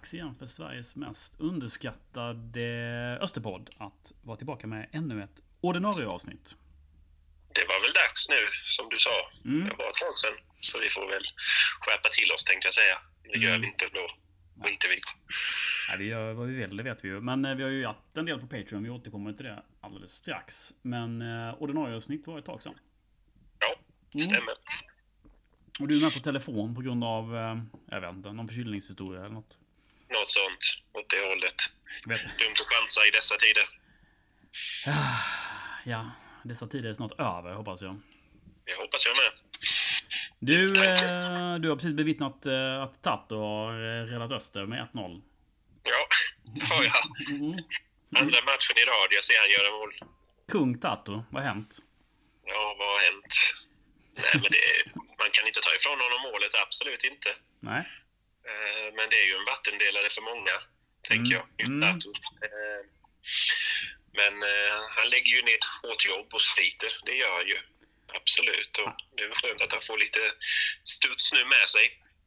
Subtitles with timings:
[0.00, 6.56] dags igen för Sveriges mest underskattade Österpodd att vara tillbaka med ännu ett ordinarie avsnitt.
[7.54, 8.36] Det var väl dags nu,
[8.76, 9.10] som du sa.
[9.44, 9.68] Mm.
[9.68, 10.32] Det var ett tag sedan.
[10.60, 11.22] Så vi får väl
[11.80, 12.98] skärpa till oss, tänkte jag säga.
[13.32, 13.60] Det gör Mm.
[13.60, 14.06] vi inte då.
[14.64, 15.00] Skiter vi
[15.88, 17.20] Ja, vi gör vad vi vill, det vet vi ju.
[17.20, 20.12] Men eh, vi har ju haft en del på Patreon, vi återkommer till det alldeles
[20.12, 20.70] strax.
[20.82, 22.74] Men eh, ordinarie avsnitt var ett tag sedan.
[23.58, 23.74] Ja,
[24.14, 24.26] Mm.
[24.26, 24.54] stämmer.
[25.80, 27.58] Och du är med på telefon på grund av, eh,
[27.90, 29.58] jag vet inte, någon förkylningshistoria eller något?
[30.10, 31.54] Något sånt åt det hållet.
[32.06, 32.20] Vet.
[32.20, 33.66] Dumt att chansa i dessa tider.
[35.84, 36.10] Ja,
[36.44, 38.00] dessa tider är snart över hoppas jag.
[38.64, 39.32] Det hoppas jag med.
[40.38, 45.22] Du, eh, du har precis bevittnat eh, att Tato har eh, räddat Öster med 1-0.
[45.82, 46.08] Ja,
[46.68, 46.92] har jag.
[48.12, 48.22] Mm.
[48.22, 49.90] Andra matchen i rad jag ser han göra mål.
[50.52, 51.78] Kung Tato, vad har hänt?
[52.44, 53.34] Ja, vad har hänt?
[54.22, 54.64] Nej, men det,
[55.18, 57.30] man kan inte ta ifrån honom målet, absolut inte.
[57.60, 57.82] Nej?
[58.48, 60.54] Eh, Men det är ju en vattendelare för många,
[61.08, 61.46] tänker Mm.
[61.56, 61.66] jag.
[61.66, 61.82] Mm.
[61.88, 62.80] Eh,
[64.12, 66.90] Men eh, han lägger ju ner ett hårt jobb och sliter.
[67.06, 67.58] Det gör han ju.
[68.14, 68.78] Absolut.
[68.78, 70.20] Och det är skönt att han får lite
[70.84, 71.86] studs nu med sig,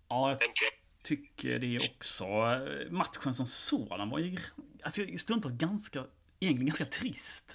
[0.10, 0.74] Ja, jag jag.
[1.04, 2.26] tycker det också.
[2.92, 4.38] Matchen som sådan var ju
[4.84, 6.00] alltså, stundtals ganska,
[6.40, 7.48] egentligen ganska trist.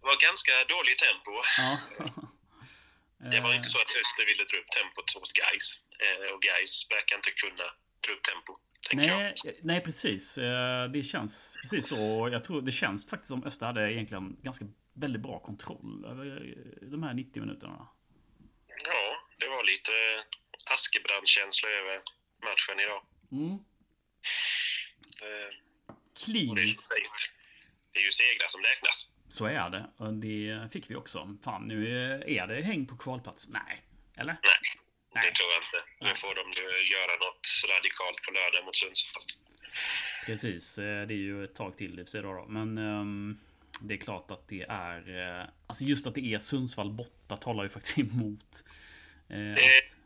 [0.00, 1.30] Det var ganska dåligt tempo.
[1.58, 1.78] Ja.
[3.30, 5.80] Det var inte så att Öster ville dra upp tempot mot Gais
[6.34, 7.64] Och Gais verkar inte kunna
[8.06, 8.56] dra upp tempo,
[8.90, 9.18] tänker jag.
[9.18, 10.38] Nej, nej, precis.
[10.38, 12.28] Eh, Det känns precis så.
[12.32, 16.88] Jag tror det känns faktiskt som Öster hade egentligen ganska väldigt bra kontroll över eh,
[16.88, 17.88] de här 90 minuterna.
[18.84, 19.92] Ja, det var lite
[20.74, 22.00] Askebrand-känsla över
[22.44, 23.02] matchen idag.
[23.32, 23.52] Mm.
[23.52, 23.58] Eh,
[25.88, 26.88] Och det, är, Kliniskt.
[27.92, 29.16] det är ju segrar som räknas.
[29.28, 29.90] Så är det.
[29.96, 31.36] Och det fick vi också.
[31.44, 31.90] Fan, nu
[32.26, 33.48] är det häng på kvalplats.
[33.48, 33.84] Nej.
[34.16, 34.32] Eller?
[34.32, 34.58] Nej,
[35.14, 35.24] Nej.
[35.28, 35.80] det tror jag inte.
[36.04, 39.22] Nu får de nu göra något radikalt på lördag mot Sundsvall.
[40.26, 40.78] Precis.
[40.78, 42.46] eh, Det är ju ett tag till i och då.
[42.48, 43.38] Men ehm,
[43.82, 44.98] det är klart att det är...
[45.40, 48.64] eh, Alltså just att det är Sundsvall borta talar ju faktiskt emot.
[49.28, 49.96] eh, Det- att,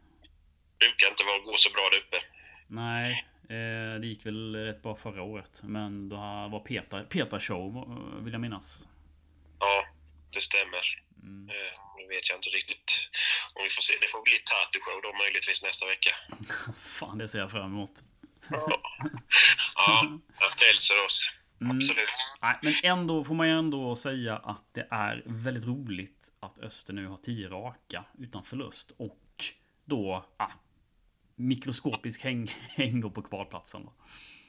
[0.79, 2.17] brukar inte vara gå så bra där uppe.
[2.67, 3.27] nej,
[4.01, 5.61] det gick väl rätt bra förra året.
[5.65, 7.73] Men då var Peter, Peter show
[8.25, 8.89] vill jag minnas.
[9.59, 9.87] Ja,
[10.31, 10.81] det stämmer.
[11.25, 11.49] Mm.
[11.49, 13.11] Eh, Nu vet jag inte riktigt
[13.55, 13.95] om vi får se.
[14.01, 16.11] Det får bli Tatu-show då möjligtvis nästa vecka.
[16.99, 17.91] Fan, det ser jag fram emot.
[18.51, 18.81] Ja,
[19.75, 20.19] ja
[20.59, 21.33] frälser oss.
[21.61, 21.77] Mm.
[21.77, 22.35] Absolut.
[22.43, 26.93] Nej, men ändå får man ju ändå säga att det är väldigt roligt att Öster
[26.93, 28.91] nu har 10 raka utan förlust.
[28.99, 29.21] Och
[29.85, 30.51] då, ah,
[31.37, 32.47] mikroskopisk häng,
[32.77, 33.85] häng då på kvalplatsen.
[33.85, 33.93] Då.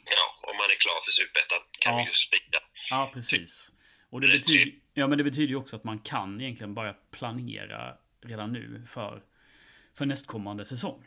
[0.06, 2.00] Ja, om man är klar för Superettan kan Ja.
[2.00, 2.59] vi ju spika.
[2.90, 3.72] Ja, precis.
[4.16, 7.98] Och det betyder, ja, men det betyder ju också att man kan egentligen börja planera
[8.22, 9.24] redan nu för,
[9.98, 11.00] för nästkommande säsong.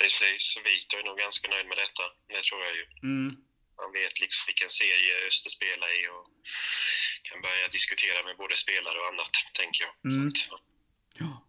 [0.00, 0.44] Precis.
[0.64, 2.04] Vito är nog ganska nöjd med detta.
[2.32, 2.84] Det tror jag ju.
[3.08, 3.28] Mm.
[3.80, 6.24] Man vet liksom vilken serie Öster spelar i och
[7.28, 9.92] kan börja diskutera med både spelare och annat, tänker jag.
[10.12, 10.26] Mm.
[10.26, 10.38] Att,
[11.18, 11.46] Ja.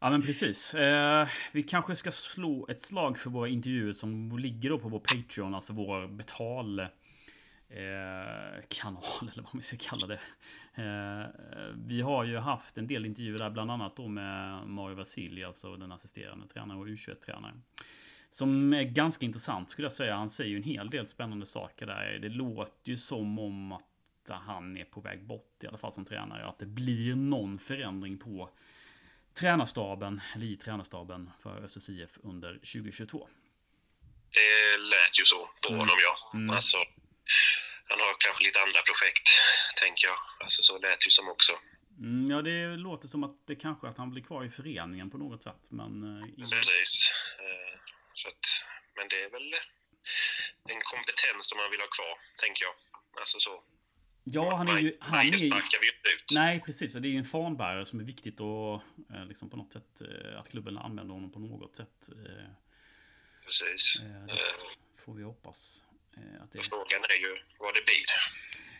[0.00, 0.74] Ja men precis.
[0.74, 5.00] Eh, vi kanske ska slå ett slag för våra intervjuer som ligger då på vår
[5.00, 6.86] Patreon, alltså vår betal
[7.70, 10.20] eh, kanal eller vad man ska kalla det.
[10.74, 11.26] Eh,
[11.74, 15.76] vi har ju haft en del intervjuer där, bland annat då med Mario Vasilij, alltså
[15.76, 17.62] den assisterande tränaren och U21-tränaren.
[18.30, 20.14] Som är ganska intressant skulle jag säga.
[20.16, 22.18] Han säger ju en hel del spännande saker där.
[22.22, 23.84] Det låter ju som om att
[24.30, 26.46] han är på väg bort, i alla fall som tränare.
[26.46, 28.50] Att det blir någon förändring på
[29.34, 33.28] tränarstaben, eller i tränarstaben för Östers IF under 2022.
[34.34, 35.78] det lät ju så på Mm.
[35.80, 36.38] honom, ja.
[36.38, 36.50] Mm.
[36.50, 36.76] Alltså,
[37.84, 39.28] han har kanske lite andra projekt,
[39.82, 40.18] tänker jag.
[40.44, 41.52] Alltså, så lät ju som också.
[41.98, 45.18] Mm, ja, det låter som att det kanske att han blir kvar i föreningen på
[45.18, 45.62] något sätt.
[45.70, 47.12] Men eh, i- Precis.
[47.38, 47.80] Eh,
[48.12, 48.44] Så att,
[48.96, 49.54] men det är väl
[50.74, 52.74] en kompetens som man vill ha kvar, tänker jag.
[53.20, 53.62] Alltså så.
[54.24, 54.96] ja, han är ju...
[55.00, 55.62] Han är Majde ju inte
[56.34, 56.92] nej, precis.
[56.94, 58.74] Det är ju en fanbärare som är viktigt och
[59.14, 60.02] eh, liksom på något sätt
[60.38, 62.08] att klubben använder honom på något sätt.
[63.44, 64.00] Precis.
[64.26, 65.84] det får vi hoppas.
[66.16, 66.62] Eh, att det...
[66.62, 68.04] Frågan är ju vad det blir.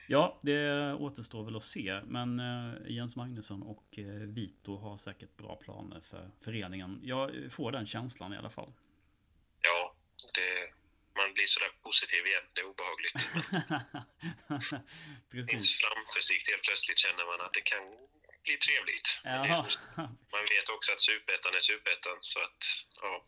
[0.07, 2.01] Ja, det återstår väl att se.
[2.05, 4.05] Men eh, Jens Magnusson och eh,
[4.37, 7.01] Vito har säkert bra planer för föreningen.
[7.03, 8.73] Jag får den känslan i alla fall.
[9.63, 9.95] Ja,
[10.35, 10.73] det,
[11.17, 12.43] man blir sådär positiv igen.
[12.55, 13.15] Det är obehagligt.
[15.31, 15.51] Precis.
[15.51, 17.85] finns framförsikt helt plötsligt känner man att det kan
[18.45, 19.09] bli trevligt.
[19.73, 19.83] Som-
[20.35, 22.63] Man vet också att superettan är superettan, så att
[23.03, 23.25] ja.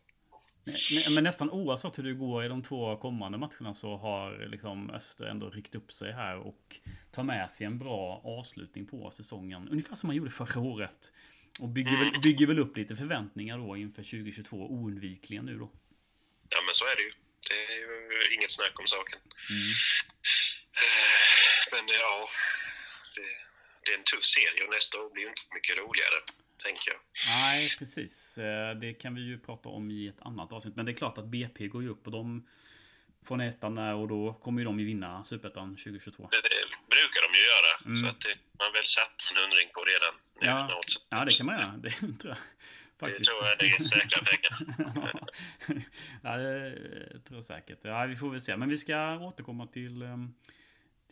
[1.14, 5.24] Men nästan oavsett hur det går i de två kommande matcherna så har liksom Öster
[5.24, 6.76] ändå ryckt upp sig här och
[7.10, 9.68] tar med sig en bra avslutning på säsongen.
[9.68, 11.12] Ungefär som man gjorde förra året.
[11.60, 15.70] Och bygger, väl, bygger väl upp lite förväntningar då inför 2022 oundvikligen nu då.
[16.48, 17.12] Ja, men så är det ju.
[17.48, 19.18] Det är ju inget snack om saken.
[19.50, 19.72] Mm.
[21.72, 22.28] Men ja,
[23.14, 23.28] det,
[23.84, 26.18] det är en tuff serie och nästa år blir ju inte mycket roligare,
[26.64, 27.00] tänker jag.
[27.26, 28.38] Nej, precis.
[28.38, 30.76] Eh, Det kan vi ju prata om i ett annat avsnitt.
[30.76, 32.48] Men det är klart att BP går ju upp och de
[33.26, 36.28] från ettan där och då kommer ju de ju vinna Superettan 2022.
[36.30, 36.48] Det, det
[36.94, 37.96] brukar de ju göra, Mm.
[38.02, 40.80] så att det, man väl satt en undring på redan nu Ja.
[41.10, 41.76] Ja, det kan man göra.
[41.76, 42.36] Det tror jag
[42.98, 43.30] Det faktiskt.
[43.30, 44.54] tror jag det är säkra pengar.
[46.22, 47.78] ja, det tror jag säkert.
[47.82, 48.56] Ja, vi får väl se.
[48.56, 50.34] Men vi ska återkomma till, ehm,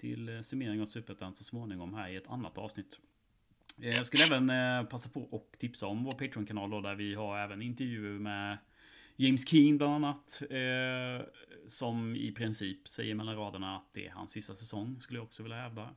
[0.01, 2.99] till summering av Superettan så småningom här i ett annat avsnitt.
[3.83, 7.39] Eh, Jag skulle även eh, passa på och tipsa om vår Patreon-kanal där vi har
[7.39, 8.59] även intervjuer med
[9.17, 10.43] James Keen bland annat.
[10.51, 11.27] Eh,
[11.67, 15.43] som i princip säger mellan raderna att det är hans sista säsong, skulle jag också
[15.43, 15.95] vilja hävda.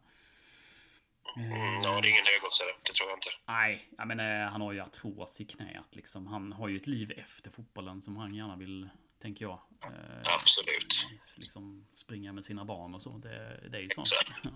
[1.37, 1.51] Mm,
[1.83, 3.29] ja, det är ingen högoddsare, det tror jag inte.
[3.47, 6.27] Nej, jag menar, han har ju artros i knät liksom.
[6.27, 8.89] Han har ju ett liv efter fotbollen som han gärna vill,
[9.21, 9.59] tänker jag.
[9.83, 11.07] Eh, Absolut.
[11.35, 13.17] liksom springa med sina barn och så.
[13.17, 14.01] Det, det är ju så.
[14.01, 14.31] Exakt.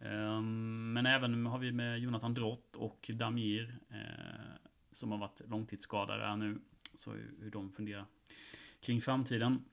[0.00, 6.24] Ehm, men även har vi med Jonathan Drott och Damir eh, som har varit långtidsskadade
[6.24, 6.60] här nu.
[6.94, 8.06] Så hur de funderar
[8.80, 9.64] kring framtiden.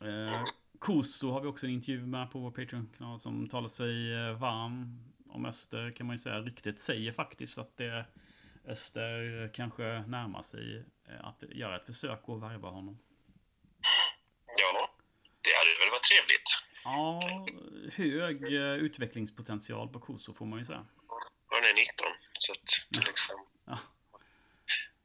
[0.00, 0.44] Eh,
[0.78, 5.04] Koso har vi också en intervju med på vår Patreon-kanal som talar sig eh, varm
[5.28, 6.40] om Öster kan man ju säga.
[6.40, 8.06] Ryktet säger faktiskt att det
[8.64, 10.84] Öster kanske närmar sig
[11.20, 12.98] att göra ett försök att värva honom.
[14.46, 14.90] Ja,
[15.42, 16.50] det hade väl varit trevligt.
[16.84, 17.20] Ja,
[17.92, 20.86] hög eh, utvecklingspotential på Koso får man ju säga.
[21.46, 22.06] Han är 19,
[22.38, 22.68] så att
[23.06, 23.78] liksom, Ja,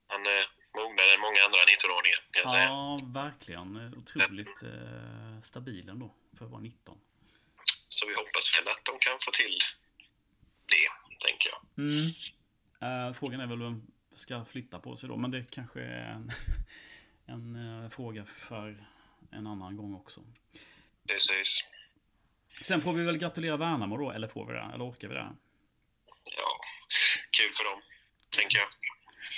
[0.08, 0.48] han är
[0.80, 2.64] mognare än många andra 19-åringar, kan jag säga.
[2.64, 3.94] ja verkligen.
[3.98, 6.98] Otroligt eh, stabil ändå för att vara 19.
[7.88, 9.58] Så vi hoppas väl att de kan få till
[10.66, 10.88] det,
[11.28, 11.62] tänker jag.
[11.86, 12.08] Mm.
[12.82, 16.32] Eh, frågan är väl vem ska flytta på sig då, men det kanske är en,
[17.26, 18.88] en eh, fråga för
[19.32, 20.24] en annan gång också.
[21.08, 21.64] Precis.
[22.62, 24.72] Sen får vi väl gratulera Värnamo då, eller får vi det?
[24.74, 25.36] Eller orkar vi det?
[26.26, 26.60] Ja,
[27.32, 27.82] kul för dem,
[28.30, 28.68] tänker jag.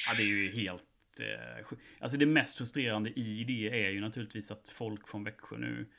[0.07, 0.83] Ja, det är ju helt...
[1.19, 5.89] Eh, alltså det mest frustrerande i det är ju naturligtvis att folk från Växjö nu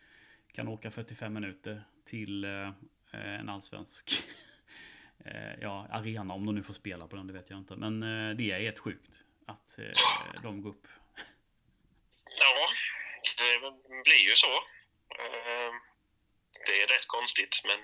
[0.52, 2.70] kan åka 45 minuter till eh,
[3.12, 4.12] en allsvensk
[5.24, 6.34] eh, ja, arena.
[6.34, 7.76] Om de nu får spela på den, det vet jag inte.
[7.76, 10.86] Men eh, det är helt sjukt att eh, de går upp.
[12.38, 12.68] Ja,
[13.38, 14.62] det blir ju så.
[15.10, 15.72] Eh,
[16.66, 17.78] Det är rätt konstigt, men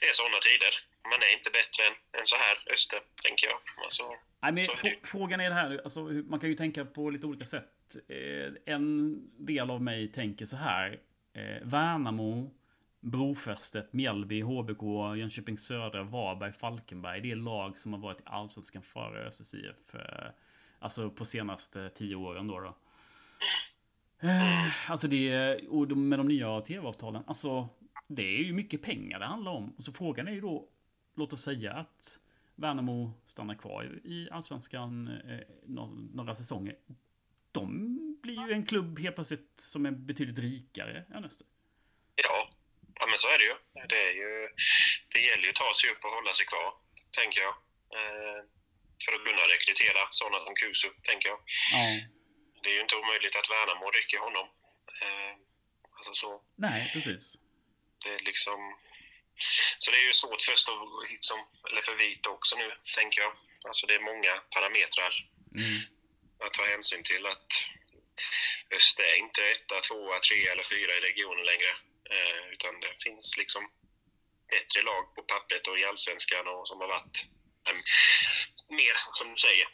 [0.00, 0.72] det är sådana tider.
[1.10, 3.58] Man är inte bättre än, än så här, Öster, tänker jag.
[3.84, 4.02] Alltså,
[4.42, 7.44] Nej, men är frågan är det här, alltså, man kan ju tänka på lite olika
[7.44, 7.96] sätt.
[8.08, 9.16] Eh, en
[9.46, 11.00] del av mig tänker så här.
[11.34, 12.50] Eh, Värnamo,
[13.00, 14.82] Brofästet, Mjällby, HBK,
[15.16, 17.20] Jönköping Södra, Varberg, Falkenberg.
[17.20, 19.94] Det är lag som har varit i Allsvenskan före ÖSSIF.
[19.94, 20.30] Eh,
[20.78, 22.60] alltså på senaste tio åren då.
[22.60, 22.76] då.
[24.22, 27.68] Eh, alltså det, och med de nya tv-avtalen, alltså
[28.08, 29.74] det är ju mycket pengar det handlar om.
[29.78, 30.68] Och så frågan är ju då,
[31.16, 32.18] låt oss säga att
[32.54, 36.76] Värnamo stannar kvar i- Allsvenskan eh, nå- några säsonger.
[37.52, 37.68] De
[38.22, 41.46] blir ju en klubb helt plötsligt som är betydligt rikare än Öster.
[42.14, 42.48] ja,
[43.00, 43.54] ja, men så är det ju.
[43.88, 44.48] Det, är ju.
[45.12, 46.68] det gäller ju att ta sig upp och hålla sig kvar,
[47.18, 47.54] tänker jag.
[47.98, 48.40] Eh,
[49.04, 51.38] för att kunna rekrytera sådana som Kusu, tänker jag.
[51.74, 51.84] Ja.
[52.62, 54.46] Det är ju inte omöjligt att Värnamo rycker honom.
[55.02, 55.32] Eh,
[55.96, 56.42] alltså så.
[56.56, 57.36] Nej, precis.
[58.04, 58.78] Det är liksom...
[59.78, 61.38] Så det är ju svårt för liksom,
[61.70, 63.32] eller för Vit också nu, tänker jag.
[63.64, 65.14] Alltså det är många parametrar
[65.56, 65.80] Mm.
[66.44, 67.50] att ta hänsyn till att
[68.76, 71.70] Öster är inte etta, tvåa, trea eller fyra i regionen längre.
[72.10, 73.70] Eh, utan det finns liksom
[74.50, 77.24] bättre lag på pappret och i allsvenskan och som har varit
[77.68, 77.74] eh,
[78.68, 79.68] mer, som du säger.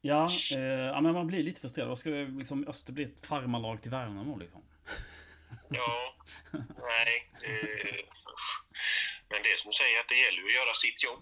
[0.00, 1.88] Ja, eh, ja, men man blir lite frustrerad.
[1.88, 4.62] Vad ska liksom, Öster bli ett farmarlag till Värnamo liksom?
[5.68, 6.14] Ja,
[6.52, 7.30] nej.
[7.44, 8.04] Eh,
[9.28, 11.20] men det är som du säger, att det gäller att göra sitt jobb.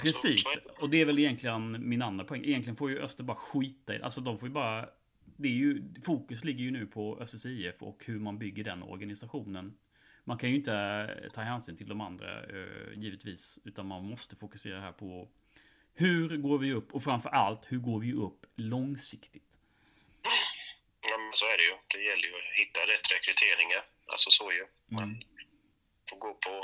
[0.00, 0.82] Alltså, Precis, så är det.
[0.82, 2.44] och det är väl egentligen min andra poäng.
[2.44, 4.88] Egentligen får ju Öster bara skita i Alltså de får ju bara...
[5.36, 8.82] Det är ju, fokus ligger ju nu på Östers IF och hur man bygger den
[8.82, 9.78] organisationen.
[10.24, 13.58] Man kan ju inte ta hänsyn till de andra, eh, givetvis.
[13.64, 15.28] Utan man måste fokusera här på
[16.02, 19.50] hur går vi upp och framför allt hur går vi upp långsiktigt.
[21.10, 21.74] Ja, men så är det ju.
[21.94, 23.82] Det gäller ju att hitta rätt rekryteringar.
[24.12, 24.64] Alltså så ju.
[24.96, 25.20] Man Mm.
[26.10, 26.54] får gå på,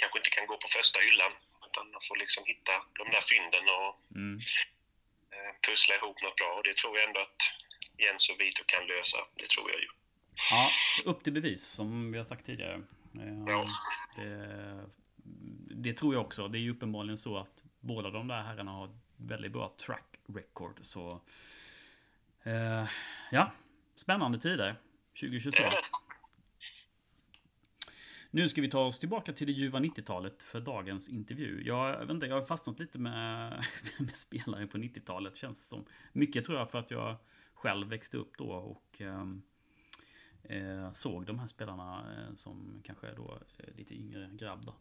[0.00, 1.32] kanske inte kan gå på första hyllan.
[1.66, 3.90] Utan man får liksom hitta de där fynden och
[4.20, 4.36] Mm.
[5.34, 6.50] eh, pussla ihop något bra.
[6.58, 7.40] Och det tror jag ändå att
[8.02, 9.18] Jens och Vito kan lösa.
[9.40, 9.88] Det tror jag ju.
[10.50, 10.70] Ja,
[11.10, 12.74] upp till bevis som vi har sagt tidigare.
[13.22, 13.60] Eh, Ja.
[14.16, 14.86] Det,
[15.84, 16.48] det tror jag också.
[16.48, 20.78] Det är ju uppenbarligen så att båda de där herrarna har väldigt bra track record.
[20.82, 21.20] Så
[22.42, 22.88] eh,
[23.30, 23.52] ja,
[23.96, 24.76] spännande tider.
[25.20, 25.64] 2022.
[28.30, 31.62] Nu ska vi ta oss tillbaka till det ljuva 90-talet för dagens intervju.
[31.64, 33.64] Jag, vet inte, jag har fastnat lite med,
[33.98, 35.84] med spelare på 90-talet känns som.
[36.12, 37.16] Mycket tror jag för att jag
[37.54, 39.42] själv växte upp då och ehm,
[40.42, 44.66] eh, såg de här spelarna eh, som kanske är då eh, lite yngre grabb.
[44.66, 44.74] Då.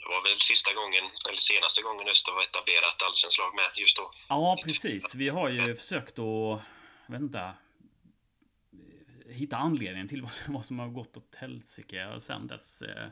[0.00, 3.96] Det var väl sista gången, eller senaste gången Öster var etablerat allsvenskt lag med just
[3.96, 4.06] då.
[4.28, 5.14] Ja, precis.
[5.14, 6.60] Vi har ju försökt att,
[7.06, 7.54] jag vet inte,
[9.40, 12.82] hitta anledningen till vad som har gått åt helsike sen dess.
[12.82, 13.08] Eh,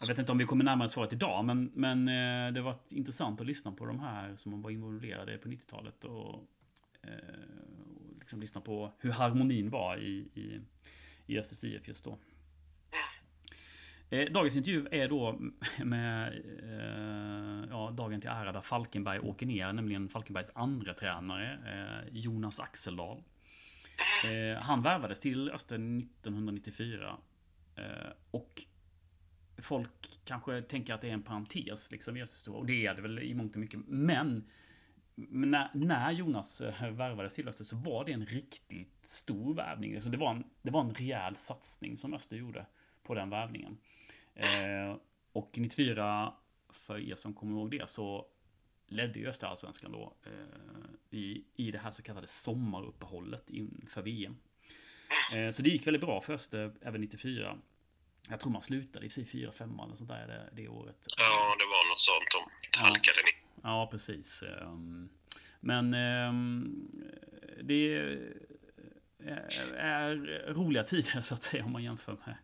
[0.00, 3.40] jag vet inte om vi kommer närmare svaret idag, men, men eh, det var intressant
[3.40, 6.34] att lyssna på de här som var involverade på 90-talet och,
[7.02, 7.10] eh,
[7.78, 10.60] och liksom lyssna på hur harmonin var i, i,
[11.26, 12.18] i Östers IF just då.
[14.10, 15.38] Eh, dagens intervju är då
[15.84, 16.32] med
[16.62, 22.60] eh, ja, dagen till ära där Falkenberg åker ner, nämligen Falkenbergs andra tränare eh, Jonas
[22.60, 23.22] Axeldal.
[24.24, 27.16] Eh, han värvades till Öster 1994.
[27.76, 27.84] Eh,
[28.30, 28.62] och
[29.58, 32.54] folk kanske tänker att det är en parentes liksom i Öster.
[32.54, 33.80] Och det är det väl i mångt och mycket.
[33.86, 34.44] Men
[35.14, 39.94] när, när Jonas värvades till Öster så var det en riktigt stor värvning.
[39.94, 42.66] Alltså det, var en, det var en rejäl satsning som Öster gjorde
[43.02, 43.78] på den värvningen.
[44.36, 44.96] Eh,
[45.32, 46.32] och 94,
[46.68, 48.26] för er som kommer ihåg det, så
[48.88, 54.36] ledde ju Österallsvenskan då eh, i, i det här så kallade sommaruppehållet inför VM.
[55.32, 57.58] Eh, så det gick väldigt bra för Öster även 94.
[58.28, 61.06] Jag tror man slutade i sig 4-5 eller sånt där det, det året.
[61.16, 62.50] Ja, det var något sånt.
[62.72, 63.46] De halkade ner.
[63.62, 64.42] Ja, ja, precis.
[64.42, 65.08] Ehm,
[65.60, 66.88] men ehm,
[67.62, 67.96] det
[69.76, 70.16] är
[70.52, 72.36] roliga tider så att säga om man jämför med,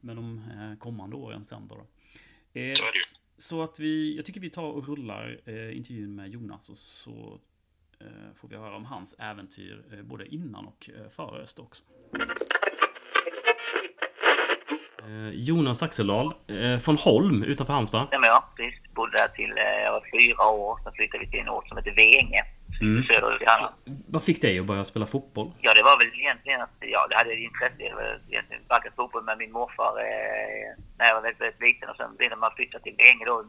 [0.00, 1.74] med de eh, kommande åren sen då.
[1.74, 1.84] Så
[2.52, 2.74] det ju.
[3.36, 7.40] Så att vi, jag tycker vi tar och rullar eh, intervjun med Jonas och så
[8.00, 11.82] eh, får vi höra om hans äventyr eh, både innan och eh, före Öster också.
[15.06, 18.08] Eh, Jonas Axeldal eh, från Holm utanför Halmstad.
[18.10, 18.80] Ja, precis.
[18.94, 19.52] Bodde där till
[19.84, 20.80] jag var fyra år.
[20.84, 22.44] Sen flyttade vi till en ort som heter Veinge.
[22.80, 23.04] Mm.
[23.04, 23.74] Söderut i Halland.
[24.14, 25.52] Vad fick dig att börja spela fotboll?
[25.60, 27.74] Ja, det var väl egentligen att ja, det hade intresse.
[27.78, 30.68] Det var egentligen sparkat fotboll med min morfar eh,
[30.98, 31.88] när jag var väldigt, väldigt liten.
[31.88, 33.44] Och sen när man flyttade till Veinge då,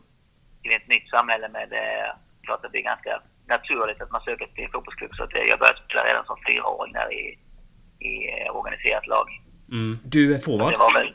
[0.62, 2.10] till ett nytt samhälle med, eh,
[2.46, 5.14] klart att det är ganska naturligt att man söker till en fotbollsklubb.
[5.16, 7.24] Så att, eh, jag började spela redan som fyraåring där i,
[8.10, 9.28] i eh, organiserat lag.
[9.72, 10.00] Mm.
[10.04, 10.74] Du är forward?
[10.74, 11.14] Det var väl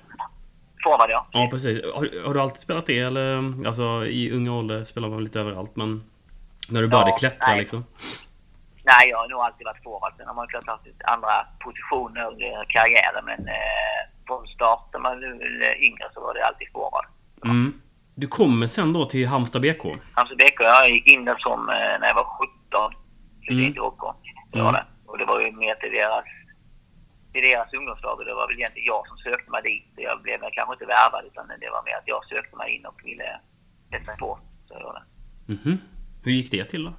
[0.84, 1.26] forward, ja.
[1.32, 1.84] Ja, precis.
[1.94, 3.66] Har, har, du alltid spelat det eller?
[3.66, 5.90] Alltså i unga ålder spelar man lite överallt, men
[6.70, 7.58] när du började ja, klättra nej.
[7.58, 7.84] liksom?
[8.84, 10.12] Nej, jag har nog alltid varit forward.
[10.16, 15.20] Sen har man klart haft andra positioner under karriären, men eh, från start när man
[15.20, 17.06] var yngre så var det alltid forward.
[17.44, 17.80] Mm.
[18.14, 19.84] Du kommer sen då till Halmstad BK?
[20.12, 22.28] Halmstad BK, jag gick in där som eh, när jag var
[22.70, 22.92] 17.
[23.44, 23.72] Flyttade mm.
[23.72, 24.02] till OK.
[24.52, 24.84] Det var det.
[25.06, 26.24] Och det var ju mer till deras,
[27.32, 29.88] till deras ungdomslag det var väl egentligen jag som sökte mig dit.
[29.96, 33.00] Jag blev kanske inte värvad utan det var mer att jag sökte mig in och
[33.04, 33.40] ville
[33.90, 34.38] testa på.
[34.68, 35.04] Så det var det.
[35.52, 35.78] Mm -hmm.
[36.26, 36.92] Hur gick det till då?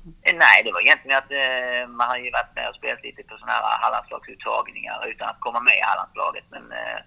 [0.44, 3.34] Nej, det var egentligen att eh, man har ju varit med och spelat lite på
[3.38, 6.46] sådana här Hallandslagsuttagningar utan att komma med i Hallandslaget.
[6.56, 7.00] Men eh,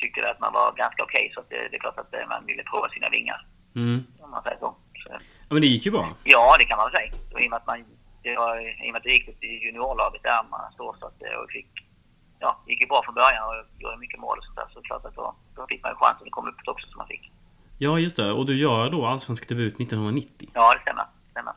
[0.00, 2.26] tyckte att man var ganska okej okay, så att det, det, är klart att eh,
[2.32, 3.40] man ville prova sina vingar.
[3.80, 3.98] Mm.
[4.24, 4.70] Om man säger så.
[5.02, 5.08] så.
[5.48, 6.06] Ja, men det gick ju bra.
[6.34, 7.12] Ja, det kan man väl säga.
[7.32, 7.78] Och I och med att, man,
[8.26, 8.52] det var,
[8.84, 11.50] i och med att det gick till juniorlaget där man står så att det och
[11.56, 11.72] fick,
[12.44, 14.68] ja, det gick ju bra från början och gjorde mycket mål och sånt där.
[14.74, 15.26] Så klart att då,
[15.56, 17.24] då fick man ju chansen att komma upp också som man fick.
[17.84, 18.32] Ja, just det.
[18.38, 20.50] Och du gör då allsvensk debut 1990?
[20.54, 21.06] Ja, det stämmer.
[21.36, 21.54] Stämmer.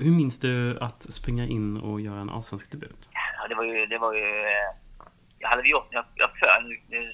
[0.00, 3.08] Hur minns du att springa in och göra en allsvensk debut?
[3.12, 3.86] Ja, det var ju...
[3.86, 4.28] Det var ju
[5.38, 6.48] jag hade gjort, jag, jag för,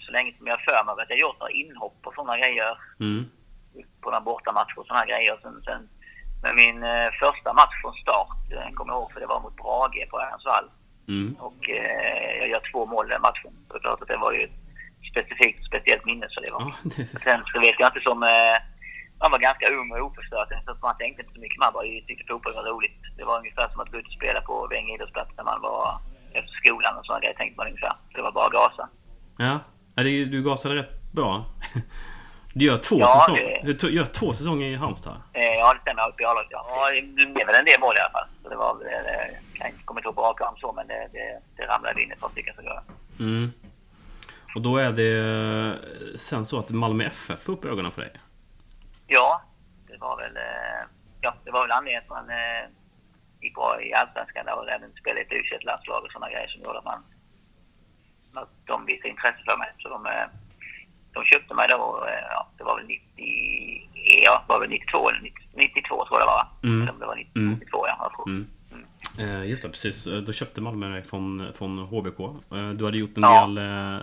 [0.06, 2.78] så länge som jag för mig, att jag gjort några inhopp och sådana grejer.
[3.00, 3.24] Mm.
[4.00, 5.38] På några bortamatcher och sådana grejer.
[5.42, 5.88] Sen, sen,
[6.42, 9.40] men min eh, första match från start, den eh, kommer jag ihåg, för det var
[9.40, 10.66] mot Brage på Örjansvall.
[11.08, 11.36] Mm.
[11.46, 13.52] Och eh, jag gör två mål i den matchen.
[13.68, 14.58] Så det var ju ett
[15.10, 16.26] specifikt, speciellt minne.
[16.30, 16.60] Så det var.
[16.60, 17.20] Ja, det...
[17.26, 18.22] Sen så vet jag inte som...
[18.22, 18.56] Eh,
[19.22, 20.48] man var ganska ung och oförstörd.
[20.66, 21.58] Så man tänkte inte så mycket.
[21.58, 23.00] Man bara tyckte fotboll var roligt.
[23.16, 26.00] Det var ungefär som att gå ut och spela på Vänge idrottsplats när man var
[26.32, 27.94] efter skolan och sådana grejer tänkte man ungefär.
[28.14, 28.88] Det var bara att gasa.
[29.36, 29.58] Ja,
[30.34, 31.44] du gasade rätt bra.
[32.54, 33.60] Du gör två, ja, säsonger.
[33.64, 33.80] Det...
[33.80, 35.16] Du gör två säsonger i Halmstad?
[35.32, 36.08] Eh, ja, det stämmer.
[36.08, 38.28] Uppe i a Ja, det blev väl en del mål i alla fall.
[38.42, 41.40] Så det var, det, jag kommer inte ihåg på rak arm så, men det, det,
[41.56, 42.80] det ramlade in ett par stycken så
[43.18, 43.52] Mm.
[44.54, 48.10] Och då är det sen så att Malmö FF får upp ögonen för dig?
[49.12, 49.42] Ja,
[49.88, 50.36] det var väl,
[51.20, 52.26] ja, det var väl anledningen att man
[53.40, 56.62] gick bra i Allsvenskan och även spelade i ett u landslag och sådana grejer som
[56.62, 57.02] gjorde att man
[58.34, 59.70] att de visade intresse för mig.
[59.78, 59.98] Så de,
[61.12, 63.88] de köpte mig då, ja, det var väl 90,
[64.24, 66.46] ja, var väl 92 eller 90, 92 tror jag det var.
[66.62, 66.82] Mm.
[66.82, 67.52] Eller om det var 90, mm.
[67.54, 68.26] 92 ja, jag tror.
[68.28, 68.48] Mm.
[69.18, 70.06] Eh, just det, precis.
[70.06, 72.20] Eh, Då köpte Malmö dig från, från HBK.
[72.54, 73.46] Eh, Du hade gjort en Ja.
[73.46, 73.98] del eh,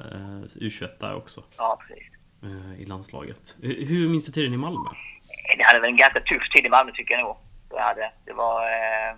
[0.68, 1.44] U21 där också.
[1.58, 2.04] Ja, precis.
[2.44, 3.56] Eh, I landslaget.
[3.62, 4.90] Hur minns du tiden i Malmö?
[5.58, 7.38] Det hade väl en ganska tuff tid i Malmö tycker jag nog.
[7.70, 8.12] Det, hade.
[8.26, 8.62] det var...
[8.62, 9.16] Eh,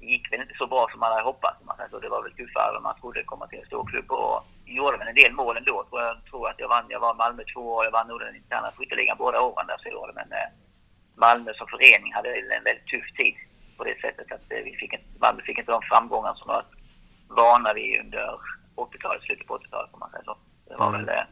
[0.00, 1.64] gick väl inte så bra som man hade hoppats.
[1.64, 1.98] Man säger så.
[2.00, 4.10] Det var väl tuffare än man trodde komma till en stor klubb.
[4.10, 5.86] Och gjorde väl en del mål ändå.
[5.92, 6.84] Jag tror att jag vann.
[6.88, 7.84] Jag var Malmö två år.
[7.84, 10.12] Jag vann nog den interna skytteligan båda åren där så det.
[10.14, 10.48] Men eh,
[11.16, 13.34] Malmö som förening hade en väldigt tuff tid
[13.76, 16.64] på det sättet att eh, vi fick inte, Malmö fick inte de framgångar som var
[17.28, 18.26] vana vid under
[18.76, 20.36] 80-talet, slutet på 80-talet om man säger så.
[20.68, 21.06] Det var Mm.
[21.06, 21.24] väl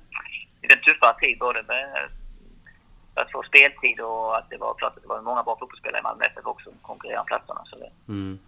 [0.71, 1.89] eh, en tuffare tid både med
[3.15, 6.03] att få speltid och att det var klart att det var många bra fotbollsspelare i
[6.03, 7.63] Malmö FF också som konkurrerade om platserna.
[7.67, 8.39] Så det, Mm.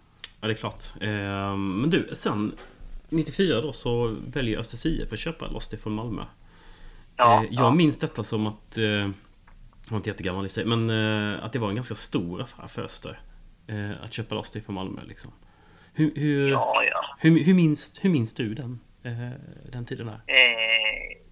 [0.41, 0.83] Ja, det är klart.
[1.01, 2.55] Eh, Men du, sen
[3.09, 6.21] 94 då så väljer Östers IF att köpa loss det från Malmö.
[7.15, 7.71] ja, Eh, Jag ja.
[7.71, 8.77] minns detta som att...
[8.77, 9.11] eh, Jag
[9.91, 12.81] var inte jättegammal i sig, men eh, att det var en ganska stor affär för
[12.81, 13.19] Öster.
[13.67, 15.31] eh, Att köpa loss det från Malmö liksom.
[15.93, 17.15] Hur, hur, Ja, ja.
[17.19, 19.29] hur, hur, minns, hur minns du den, eh,
[19.71, 20.21] den tiden där?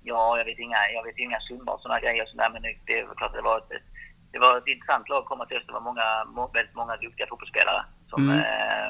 [0.08, 2.26] Eh, ja, jag vet inga, jag vet inga summor och sådana grejer.
[2.26, 3.84] sådär, men det är klart det var ett,
[4.32, 5.62] det var ett intressant lag att komma till.
[5.68, 7.86] Det var många, må, väldigt många duktiga fotbollsspelare.
[8.10, 8.40] Som, Mm.
[8.40, 8.90] eh,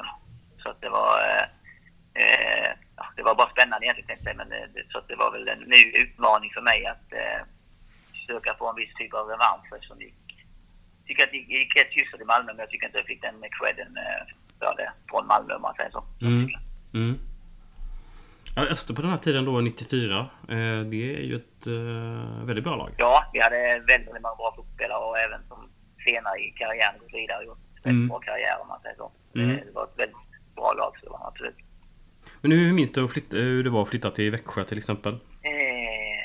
[0.62, 1.20] så att det var...
[1.28, 1.44] Eh,
[2.22, 2.70] eh,
[3.16, 5.48] det var bara spännande egentligen tänkte jag men eh, det, så att det var väl
[5.48, 7.40] en ny utmaning för mig att eh,
[8.10, 10.14] försöka få en viss typ av revansch eftersom det gick
[11.06, 13.34] tycker att det gick rätt hyfsat i Malmö, men jag tycker inte jag fick den
[13.50, 14.22] credden eh,
[14.58, 16.04] för det från Malmö om man säger så.
[16.22, 16.48] Mm.
[16.94, 17.18] Mm.
[18.58, 20.18] Ja, Öster på den här tiden då, 94.
[20.18, 22.90] eh, Det är ju ett eh, väldigt bra lag.
[22.98, 23.58] Ja, vi hade
[23.92, 25.58] väldigt, många bra fotbollsspelare och även som
[26.04, 28.08] senare i karriären gått vidare och gjort väldigt Mm.
[28.08, 29.12] bra karriär om man säger så.
[29.34, 29.56] Mm.
[29.66, 30.16] Det var ett väldigt
[30.56, 31.56] bra lag, så det var absolut.
[32.40, 35.12] Men hur minns du flytta, hur det var att flytta till Växjö till exempel?
[35.50, 36.18] Eh,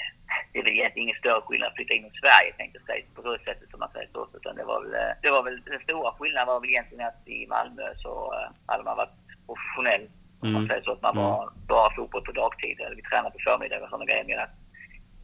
[0.51, 3.05] det är väl egentligen ingen större skillnad att flytta in i Sverige tänkte jag säga,
[3.15, 4.21] på det sättet som man säger så.
[4.37, 7.27] Utan det var väl, eh, det var väl, den stora skillnaden var väl egentligen att
[7.27, 10.05] i Malmö så eh, hade man varit professionell.
[10.47, 10.53] Mm.
[10.53, 10.91] man säger så.
[10.91, 12.79] Att man var bara fotboll på dagtid.
[12.79, 14.25] Eller vi tränade på förmiddagar och sådana grejer.
[14.31, 14.47] Medan,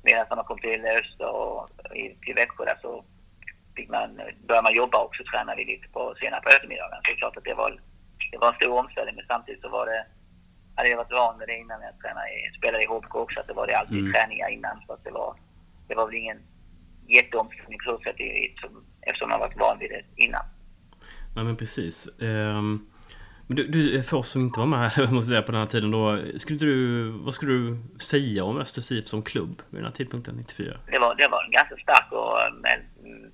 [0.04, 2.92] medan när man kom till Öster och i, till Växjö där så
[3.76, 4.10] fick man,
[4.48, 5.24] började man jobba också.
[5.24, 7.00] Tränade vi lite på, senare på eftermiddagen.
[7.02, 7.70] Så det är klart att det var,
[8.32, 9.16] det var en stor omställning.
[9.16, 10.06] Men samtidigt så var det
[10.76, 13.54] hade jag varit van med det innan jag tränade, spelade i HBK också, att det
[13.54, 14.14] var det alltid Mm.
[14.14, 14.82] träningar innan.
[14.88, 15.36] Så att det var,
[15.88, 16.40] det var väl ingen
[17.08, 18.16] jätteomställning på så sätt
[19.02, 20.46] eftersom man varit van vid det innan.
[21.36, 22.10] Nej men precis.
[22.20, 22.89] Men
[23.52, 26.20] du, du, för oss som inte var med måste säga, på den här tiden då.
[26.38, 30.36] Skulle du, vad skulle du säga om Östers IF som klubb vid den här tidpunkten,
[30.36, 30.74] 94?
[30.92, 33.32] Det var, det var en ganska stark och eh, med, mm,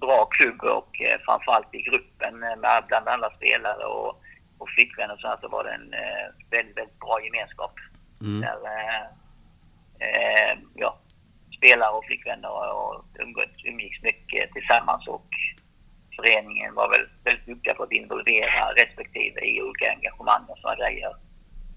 [0.00, 4.22] bra klubb och eh, framförallt i gruppen eh, med bland alla spelare och,
[4.58, 7.74] och flickvänner och så, här, så var det en eh, väldigt, väldigt bra gemenskap.
[8.20, 8.40] Mm.
[8.40, 8.58] Där,
[10.00, 10.98] eh, ja,
[11.56, 15.28] spelare och flickvänner och, och umgås, umgicks mycket tillsammans och
[16.16, 21.12] föreningen var väl väldigt duktiga på att involvera respektive i olika engagemang och sådana grejer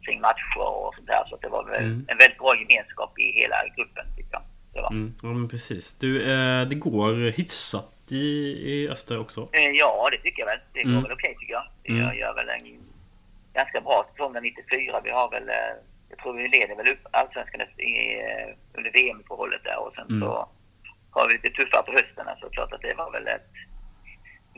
[0.06, 1.23] kring matcher och sånt där.
[1.30, 2.06] Så det var väl Mm.
[2.08, 4.41] en väldigt bra gemenskap i hela gruppen tycker jag.
[4.73, 4.91] Det var.
[4.91, 5.13] Mm.
[5.21, 5.99] Ja men precis.
[5.99, 8.25] Du, eh, det går hyfsat i,
[8.73, 9.49] i Öster också.
[9.52, 10.60] Eh, Ja, det tycker jag väl.
[10.73, 11.04] Det går Mm.
[11.04, 11.63] väl okej tycker jag.
[11.84, 12.02] Vi Mm.
[12.06, 12.84] gör, gör väl en
[13.54, 15.02] ganska bra säsong där 94.
[15.04, 15.73] Vi har väl, eh,
[16.10, 20.21] jag tror vi leder väl upp allsvenskan i, eh, under VM-uppehållet där och sen Mm.
[20.21, 20.49] så
[21.12, 22.25] har vi lite tuffare på hösten.
[22.41, 23.49] Så klart att det var väl ett,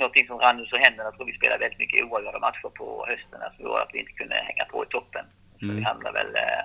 [0.01, 1.03] någonting som rann ur händerna.
[1.09, 4.11] Jag tror vi spelade väldigt mycket oavgjorda matcher på hösten som gjorde att vi inte
[4.11, 5.25] kunde hänga på i toppen.
[5.59, 5.75] Så Mm.
[5.77, 6.61] vi hamnade väl, eh,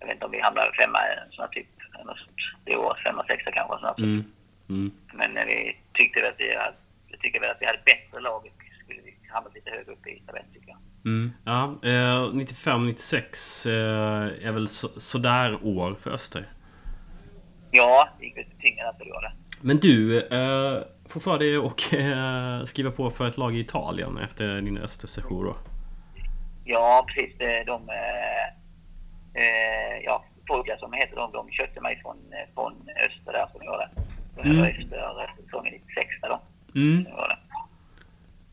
[0.00, 0.98] jag vet inte om vi hamnade femma,
[1.30, 2.18] sån här typ, sånt,
[2.64, 3.76] det år, femma, sexa kanske.
[3.86, 3.98] Sånt.
[3.98, 4.24] Mm.
[4.68, 4.90] Mm.
[5.20, 6.76] Men eh, vi tyckte väl att vi hade,
[7.12, 10.06] jag tycker väl att vi hade bättre lag och skulle vi hamnat lite högre upp
[10.06, 10.78] i tabellen tycker jag.
[11.06, 11.32] Mm.
[11.44, 16.44] Ja, eh, 95-96 eh, är väl så, sådär år för Öster.
[17.70, 19.32] Ja, det gick lite tyngre att göra det.
[19.62, 20.82] Men du, eh,
[21.12, 25.44] får för dig att eh, skriva på för ett lag i Italien efter din Östersession
[25.44, 25.56] då?
[26.64, 27.38] Ja, precis.
[27.66, 28.46] De, eh,
[29.42, 32.72] eh, ja, Foggia som heter de, de köpte mig från, eh, från
[33.06, 33.88] Öster där som jag gjorde.
[34.36, 34.58] Det Mm.
[34.60, 36.40] var efter eh, säsongen 96 där då.
[36.74, 37.06] Mm.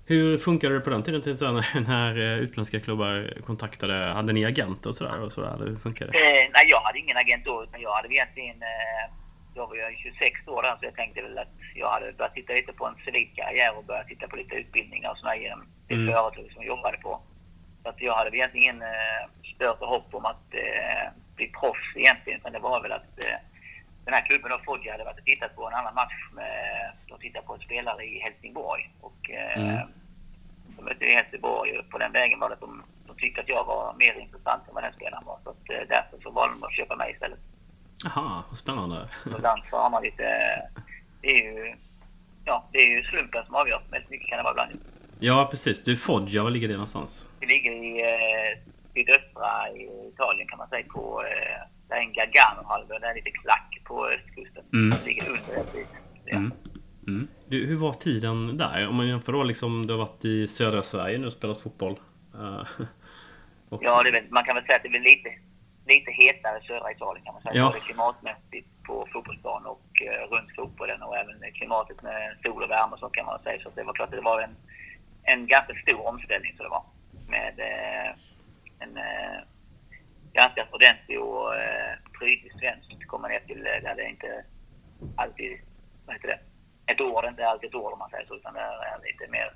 [0.05, 1.35] Hur funkade det på den tiden till
[1.87, 3.93] när eh, utländska klubbar kontaktade?
[3.93, 5.21] Hade ni agenter och sådär?
[5.21, 6.17] Och sådär eller hur funkade det?
[6.17, 8.61] Eh, nej, jag hade ingen agent då, utan jag hade egentligen...
[8.61, 9.13] Eh,
[9.55, 12.53] då var jag 26 år där, så jag tänkte väl att jag hade börjat titta
[12.53, 16.13] lite på en civilkarriär och börjat titta på lite utbildningar och sådär genom det Mm.
[16.13, 17.21] företag som jag jobbade på.
[17.83, 19.23] Så att jag hade väl egentligen ingen eh,
[19.55, 23.37] större hopp om att eh, bli proffs egentligen, utan det var väl att eh,
[24.05, 26.91] den här klubben då, Foggia, hade varit och tittat på en annan match med...
[27.07, 29.87] De tittade på en spelare i Helsingborg och eh, Mm.
[30.77, 33.49] de mötte i Helsingborg och på den vägen var det att de, de tyckte att
[33.49, 35.39] jag var mer intressant än vad den spelaren var.
[35.43, 37.39] Så att, eh, därför så valde de att köpa mig istället.
[38.03, 39.09] Jaha, vad spännande.
[39.25, 40.23] Ibland så har man lite...
[41.21, 41.75] Det är ju,
[42.45, 43.81] ja, det är ju slumpen som avgör.
[43.91, 44.79] Väldigt mycket kan det vara ibland.
[45.19, 45.83] Ja, precis.
[45.83, 47.29] Du, Foggia, var ligger det någonstans?
[47.39, 49.69] Det ligger i eh, sydöstra
[50.13, 52.99] Italien kan man säga på eh, det är en Gargano-halvö.
[52.99, 54.63] Det är lite klack på östkusten.
[54.73, 54.89] Mm.
[54.89, 55.87] Det ligger under ett bit.
[56.25, 56.35] Ja.
[56.37, 56.51] Mm.
[57.07, 57.27] Mm.
[57.47, 58.87] Du, hur var tiden där?
[58.87, 61.99] Om man jämför då liksom, du har varit i södra Sverige nu och spelat fotboll.
[62.33, 62.61] Eh,
[63.69, 65.29] och, Ja, det man kan väl säga att det väl lite,
[65.93, 67.55] lite hetare i södra Italien kan man säga.
[67.55, 67.65] Ja.
[67.65, 72.95] Både klimatmässigt på fotbollsplan och eh, runt fotbollen och även klimatet med sol och värme
[72.99, 73.59] så kan man säga.
[73.63, 74.55] Så det var klart att det var en,
[75.23, 76.83] en ganska stor omställning så det var.
[77.27, 78.09] Med eh,
[78.79, 79.39] en eh,
[80.33, 81.53] ganska ordentlig och
[82.19, 84.43] prydlig svensk komma ner till där det inte
[85.15, 85.59] alltid,
[86.05, 86.39] vad heter det,
[86.91, 89.31] ett ord är inte alltid ett ord om man säger så utan det är lite
[89.31, 89.53] mer,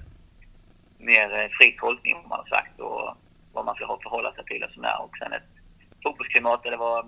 [0.97, 3.17] mer fri tolkning vad man har sagt och
[3.53, 5.01] vad man ska förhålla sig till och sådär.
[5.01, 5.52] Och sen ett
[6.03, 7.05] fotbollsklimat där det var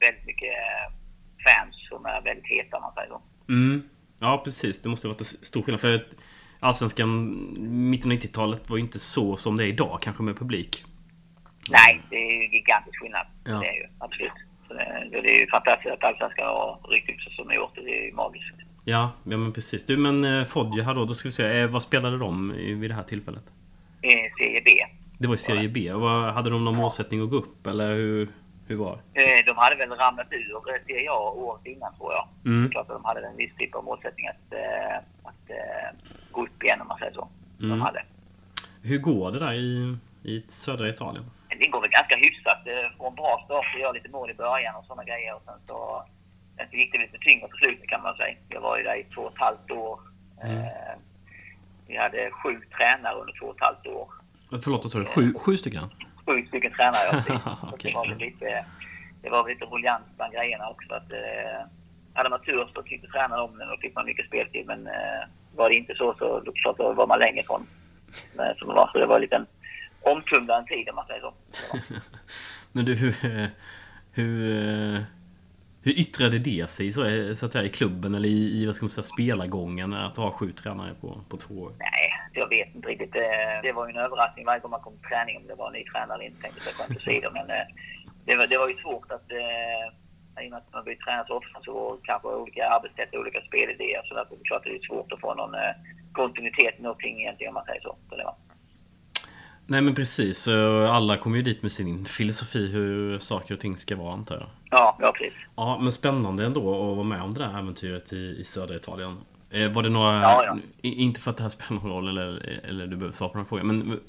[0.00, 0.92] väldigt mycket eh,
[1.44, 3.22] fans som är väldigt heta om man säger så.
[3.48, 3.82] Mm.
[4.20, 4.82] Ja, precis.
[4.82, 5.80] Det måste ha varit en stor skillnad.
[5.80, 6.06] För att
[6.60, 7.10] Allsvenskan
[7.90, 10.84] mitten av 90-talet var ju inte så som det är idag, kanske med publik.
[11.70, 13.26] Nej, det är ju gigantisk skillnad.
[13.44, 13.50] Ja.
[13.58, 14.32] Det är ju absolut.
[14.68, 17.62] Så det, det är ju fantastiskt att Allsvenskan har ryckt upp sig som de har
[17.62, 17.74] gjort.
[17.74, 18.54] Det är ju magiskt.
[18.84, 19.86] Ja, ja men precis.
[19.86, 21.60] Du, men eh, Foggia här då, då ska vi se.
[21.60, 23.44] Eh, vad spelade de i- vid det här tillfället?
[24.38, 24.70] Serie B.
[25.22, 25.92] Det var i Serie B.
[25.92, 28.28] Vad, hade de någon målsättning att gå upp, eller hur,
[28.68, 29.38] hur var det?
[29.38, 32.28] Eh, De hade väl ramlat ur eh, Serie A året innan tror jag.
[32.46, 32.62] Mm.
[32.62, 35.50] Det är klart att de hade en viss typ av målsättning att, eh, att
[36.32, 37.28] gå upp igen om man säger så.
[37.58, 37.70] Mm.
[37.70, 38.02] De hade.
[38.82, 41.24] Hur går det där i, i södra Italien?
[41.58, 42.66] Det går väl ganska hyfsat.
[42.66, 45.34] Eh, Från bra start och göra lite mål i början och sådana grejer.
[45.36, 46.04] Och sen så,
[46.56, 48.36] sen så gick det lite tyngre på slutet kan man säga.
[48.48, 50.00] Jag var ju där i två och ett halvt år.
[50.42, 50.64] Mm.
[51.86, 54.08] Vi hade sju tränare under två och ett halvt år.
[54.60, 55.04] Förlåt, vad sa du?
[55.04, 55.84] Sju, sju stycken?
[56.26, 57.58] Sju stycken tränare, ja.
[57.72, 57.92] Okej.
[57.92, 58.64] Det var väl lite,
[59.22, 60.94] det var väl lite ruljans bland grejerna också.
[60.94, 61.66] Att, eh,
[62.14, 64.66] hade man tur så tyckte tränaren om den och fick man mycket speltid.
[64.66, 65.22] Men eh,
[65.56, 67.66] var det inte så så då, klart, då var man längre från.
[68.36, 68.90] Men, som det var.
[68.92, 69.46] Så det var en liten
[70.02, 71.34] omtumlande tid om man säger så.
[72.72, 73.48] Men du, hur, eh,
[74.12, 74.56] hur,
[74.94, 75.02] eh,
[75.82, 78.74] hur yttrade det sig så, eh, så att säga, i klubben eller i, i vad
[78.74, 81.72] ska man säga, spelargången att ha sju tränare på, på två år?
[81.78, 83.14] Nej, jag vet inte riktigt.
[83.16, 85.66] Eh, Det var ju en överraskning varje gång man kom till träning om det var
[85.66, 86.42] en ny tränare eller inte.
[86.42, 87.28] Tänkte jag skämt åsido.
[87.38, 87.66] Men eh,
[88.26, 89.30] det var, det var ju svårt att...
[89.32, 93.20] eh, I och med att man byter tränare så ofta så kanske olika arbetssätt och
[93.20, 94.02] olika spelidéer.
[94.04, 95.54] Så därför är det klart att det är svårt att få någon
[96.12, 97.96] kontinuitet med någonting egentligen om man säger så.
[98.10, 98.36] så det var.
[99.66, 100.48] Nej men precis,
[100.90, 104.46] alla kommer ju dit med sin filosofi hur saker och ting ska vara antar jag.
[104.70, 105.34] Ja, ja precis.
[105.56, 109.16] Ja, men spännande ändå att vara med om det där äventyret i, i södra Italien.
[109.52, 110.58] Eh, var det några, Ja, ja.
[110.82, 113.44] inte för att det här spelar någon roll eller, eller du behöver svara på här
[113.44, 114.00] frågan, men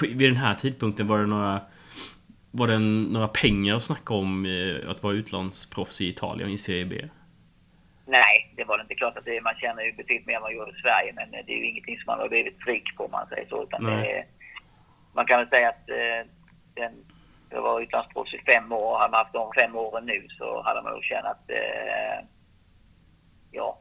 [0.00, 1.60] vid den här tidpunkten var det några
[2.50, 6.84] var det några pengar att snacka om eh, att vara utlandsproffs i Italien i Serie
[6.84, 7.04] B?
[8.06, 8.94] Nej, det var det inte.
[8.94, 11.12] Klart att det, man tjänar ju betydligt mer än man gör i Sverige.
[11.12, 13.48] Men eh, det är ju ingenting som man har blivit rik på om man säger
[13.48, 13.62] så.
[13.62, 14.24] Utan det,
[15.12, 15.86] man kan väl säga att
[16.74, 16.92] den,
[17.50, 18.98] jag var utlandsproffs i fem år.
[18.98, 22.24] Hade man haft de fem åren nu så hade man nog tjänat, eh,
[23.50, 23.78] ja,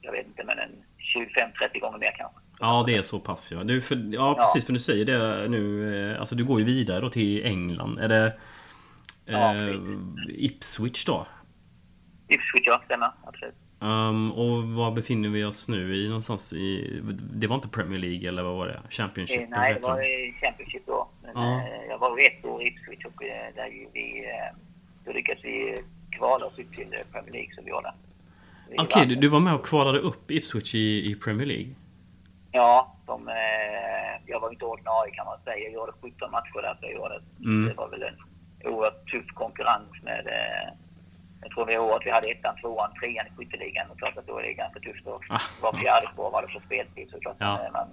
[0.00, 0.70] jag vet inte, men en
[1.74, 2.38] 25-30 gånger mer kanske.
[2.60, 3.64] Ja, det är så pass ja.
[3.64, 5.94] Du, för, ja, precis för du säger det nu.
[6.12, 7.98] eh, Alltså du går ju vidare då till England.
[7.98, 8.32] Är det
[9.24, 9.74] Ja, eh,
[10.28, 11.26] Ipswich då?
[12.28, 13.10] Ipswich, ja, stämmer.
[13.24, 13.54] Absolut.
[13.82, 17.00] Um, och var befinner vi oss nu i någonstans i...
[17.32, 18.80] Det var inte Premier League eller vad var det?
[18.90, 19.40] Championship?
[19.42, 21.08] Eh, nej, det var i Championship då.
[21.22, 21.68] Men, Ja.
[21.88, 23.12] jag var ett år i Ipswich och
[23.54, 24.24] där vi,
[25.04, 27.92] då lyckades vi kvala oss upp till Premier League som vi gjorde.
[28.78, 29.08] Okej, vann.
[29.08, 31.74] du, du var med och kvalade upp Ipswich i, i Premier League?
[32.52, 33.34] Ja, de, eh,
[34.26, 35.56] jag var inte ordinarie kan man säga.
[35.64, 36.76] Jag gjorde 17 matcher där.
[36.80, 37.68] Jag gjorde, Mm.
[37.68, 38.16] Det var väl en
[38.64, 40.26] oerhört tuff konkurrens med...
[40.26, 40.68] Eh,
[41.42, 43.90] jag tror det året vi hade ettan, tvåan, trean i skytteligan.
[43.90, 45.40] Och klart att då är det ganska tufft att Ah.
[45.62, 47.08] vara fjärde spår var det för speltid.
[47.10, 47.64] Så klart Ja.
[47.66, 47.88] eh, man,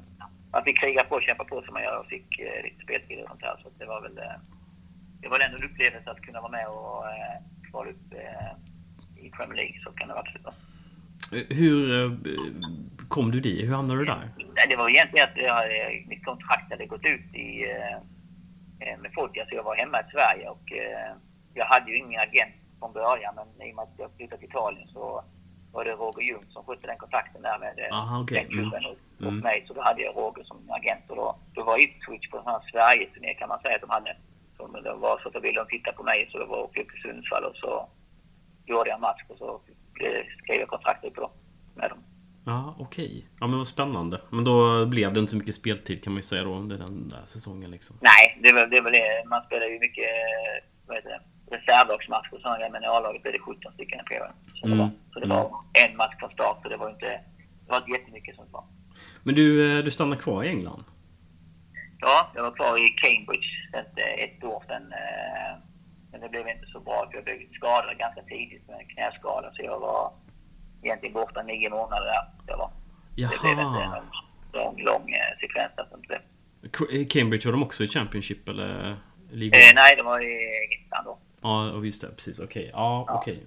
[0.52, 3.20] man fick kriga på och kämpa på som man gör och fick eh, lite speltid
[3.24, 3.56] och sånt här.
[3.64, 4.18] Så det var väl...
[4.18, 4.38] Eh,
[5.22, 7.38] det var ändå en upplevelse att kunna vara med och eh,
[7.72, 8.52] kvala upp eh,
[9.26, 9.80] i Premier League.
[9.84, 10.56] Så kan det absolut vara.
[11.50, 12.12] Hur eh,
[13.08, 13.68] kom du dit?
[13.68, 14.30] Hur hamnade du där?
[14.70, 17.64] Det var egentligen att jag, eh, mitt kontrakt hade gått ut i,
[18.80, 20.72] eh, med Foggia, så jag var hemma i Sverige och
[21.54, 24.50] jag hade ju ingen agent från början, men i och med att jag flyttade till
[24.50, 25.24] Italien så
[25.74, 28.38] var det Roger Ljung som skötte den kontakten där med Aha, okej.
[28.40, 28.92] den klubben och,
[29.26, 29.40] och Mm.
[29.40, 32.44] mig, så då hade jag Roger som agent och då, då var Ipswich på en
[32.44, 34.16] sån här Sverige-turné kan man säga att de hade.
[34.58, 36.58] Så, men det var så att då ville de titta på mig så det var
[36.58, 37.88] åka upp till Sundsvall och så
[38.66, 39.62] gjorde jag en match och så
[40.44, 41.32] skrev jag kontraktet på
[41.76, 42.00] med dem.
[42.46, 43.28] Ja, okej.
[43.40, 44.22] Ja, men vad spännande.
[44.30, 47.10] Men då blev det inte så mycket speltid kan man ju säga då under den
[47.10, 47.96] där säsongen liksom.
[48.02, 48.82] Nej, det väl det.
[48.82, 49.24] Väl det.
[49.30, 51.22] Man spelar ju mycket eh, vad heter det,
[51.56, 54.32] reservlagsmatcher och sådana men i A-laget är det 17 stycken i perioden.
[54.56, 54.78] Så, Mm.
[54.78, 57.06] det var, så det var en match från start, så det var inte,
[57.66, 58.64] det var inte jättemycket som var.
[59.24, 60.84] Men du, eh, du stannar kvar i England?
[62.00, 64.94] Ja, jag var kvar i Cambridge ett, ett år sedan.
[66.12, 69.64] Men det blev inte så bra för jag blev skadad ganska tidigt med knäskada så
[69.64, 70.12] jag var
[70.84, 72.26] egentligen borta nio månader där.
[72.48, 72.72] Jag var.
[73.16, 73.32] Jaha.
[73.32, 74.06] Det blev inte en
[74.54, 76.22] lång, lång sekvens där som det
[77.10, 78.96] Cambridge var de också i Championship eller?
[79.32, 79.58] Liga?
[79.58, 80.36] Eh, nej, de var i
[80.74, 81.18] ettan då.
[81.42, 82.08] Ja, just det.
[82.16, 82.40] Precis.
[82.40, 82.62] Okej.
[82.62, 82.72] Okay.
[82.72, 83.14] Ja, ja.
[83.14, 83.34] okej.
[83.34, 83.46] Okay.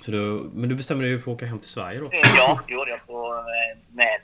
[0.00, 2.10] Så du, men du bestämde dig för att åka hem till Sverige då?
[2.12, 3.06] Ja, det gjorde jag.
[3.06, 3.44] På,
[3.88, 4.20] med,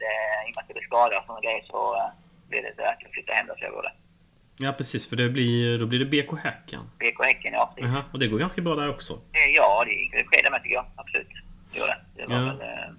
[0.48, 2.10] I och med att jag blev skadad och sådana grejer så
[2.48, 3.92] blev det att jag flyttade hem där så jag gjorde.
[4.60, 6.80] Ja precis, för det blir, då blir det BK Häcken.
[6.98, 7.72] BK Häcken, ja.
[7.76, 7.90] Precis.
[7.90, 9.20] Aha, och det går ganska bra där också?
[9.56, 10.86] Ja, det gick skedde med tycker jag.
[10.96, 11.28] Absolut.
[11.72, 12.22] Det gjorde det.
[12.22, 12.44] Det var ja.
[12.44, 12.94] väl,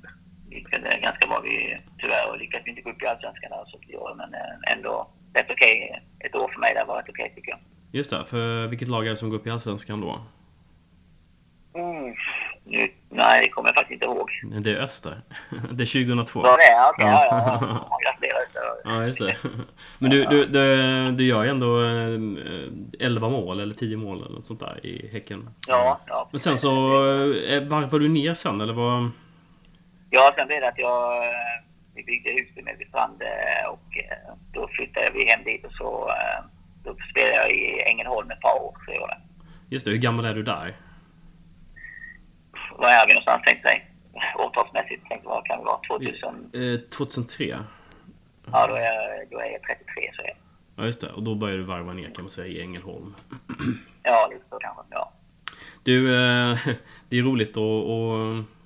[0.49, 1.41] gick väl ganska bra.
[1.43, 4.29] Vi, tyvärr lyckades vi inte gå upp i Allsvenskan där, så det gjorde, men
[4.77, 5.89] ändå rätt okej.
[5.89, 6.27] Okay.
[6.29, 7.59] Ett år för mig där var rätt okej okay, tycker jag.
[7.91, 10.21] Just det, för vilket lag är det som går upp i Allsvenskan då?
[11.73, 12.15] Mm,
[12.63, 14.29] nu, nej, det kommer jag faktiskt inte ihåg.
[14.63, 15.13] Det är Öster.
[15.71, 16.41] Det är 2002.
[16.45, 16.89] Ja, det är.
[16.89, 17.99] Okay, ja, ja, ja.
[18.03, 18.61] Gratulerar Öster.
[18.83, 19.35] Ja, just det.
[19.99, 21.81] Men du, du, du, du gör ju ändå
[22.99, 25.49] 11 eh, mål eller 10 mål eller något sånt där i Häcken.
[25.67, 26.27] Ja, ja.
[26.31, 26.69] Men sen så
[27.31, 29.11] eh, varvade du ner sen eller vad?
[30.09, 31.23] Ja, sen blev det att jag
[31.95, 33.21] vi byggde hus vid Mellbystrand
[33.69, 33.97] och
[34.53, 36.11] då flyttade vi hem dit och så
[36.83, 38.77] då spelade jag i Ängelholm ett par år.
[38.85, 39.09] Så jag.
[39.69, 40.75] Just det, hur gammal är du där?
[42.79, 44.45] Var är vi någonstans tänkte jag?
[44.45, 45.79] Årtalsmässigt tänkte vad kan det vara?
[45.87, 46.49] 2000?
[46.53, 47.57] Eh, 2003?
[48.51, 50.37] Ja, då är, då är jag 33 så är jag.
[50.75, 51.09] Ja, just det.
[51.09, 53.15] Och då började du varva ner kan man säga i Ängelholm.
[54.03, 54.83] ja, lite så kanske.
[54.89, 55.11] Ja.
[55.83, 56.57] Du, eh,
[57.09, 58.59] det är roligt att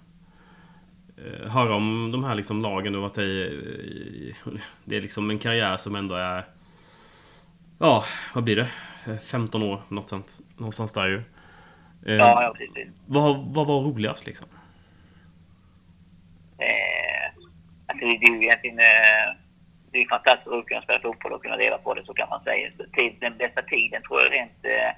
[1.17, 4.35] Eh, höra om de här liksom lagen du varit i.
[4.85, 6.43] Det är liksom en karriär som ändå är...
[7.79, 8.69] Ja, vad blir det?
[9.17, 11.21] 15 år något sånt, någonstans där ju.
[12.05, 12.87] Eh, ja, ja precis.
[13.05, 14.47] Vad, vad var roligast liksom?
[16.57, 17.25] Eh,
[17.87, 18.79] alltså det, det är ju egentligen...
[18.79, 19.43] Eh,
[19.91, 22.43] det är fantastiskt att kunna spela fotboll och kunna leva på det, så kan man
[22.43, 22.71] säga.
[22.97, 24.91] Tid, den bästa tiden tror jag rent, eh,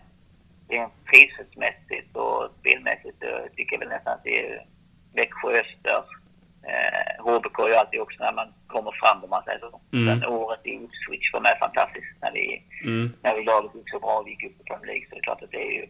[0.68, 4.66] rent trivselmässigt och spelmässigt jag tycker jag väl nästan att det är
[5.14, 6.04] Växjö Öster.
[6.70, 9.82] Eh, HBK är ju alltid också när man kommer fram om man säger så.
[9.94, 10.06] Mm.
[10.08, 13.14] Sen året i Ipswich var med fantastiskt när vi, mm.
[13.24, 15.06] när vi laget gick så bra och gick upp i Premier League.
[15.10, 15.88] Så det är klart att det är ju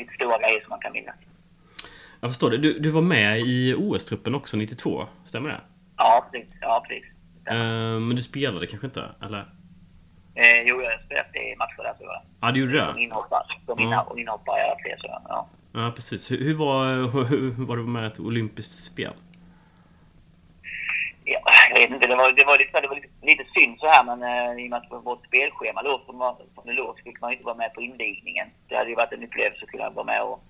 [0.00, 1.16] lite stora grejer som man kan minnas.
[2.20, 2.58] Jag förstår det.
[2.58, 5.60] Du, du var med i OS-truppen också 92, stämmer det?
[5.96, 6.48] Ja, precis.
[6.60, 7.04] Ja, precis.
[7.50, 9.40] Uh, men du spelade kanske inte, eller?
[10.34, 11.94] Eh, jo, jag spelade i matcher där.
[11.98, 12.86] Så ja, ah, du gjorde det?
[12.86, 13.42] Som inhoppare.
[13.66, 14.14] Som ja.
[14.16, 15.48] inhoppare alla tre, så ja.
[15.72, 16.30] Ja, precis.
[16.30, 16.86] Hur, hur var,
[17.24, 19.12] hur var du med ett olympiskt spel?
[21.32, 21.40] Ja,
[21.70, 24.04] jag vet inte, det var, det var, lite, det var lite, lite synd så här
[24.04, 26.16] men eh, i och med att vårt spelschema låg som,
[26.54, 28.48] som det låg så fick man inte vara med på invigningen.
[28.68, 30.40] Det hade ju varit en upplevelse att kunna vara med och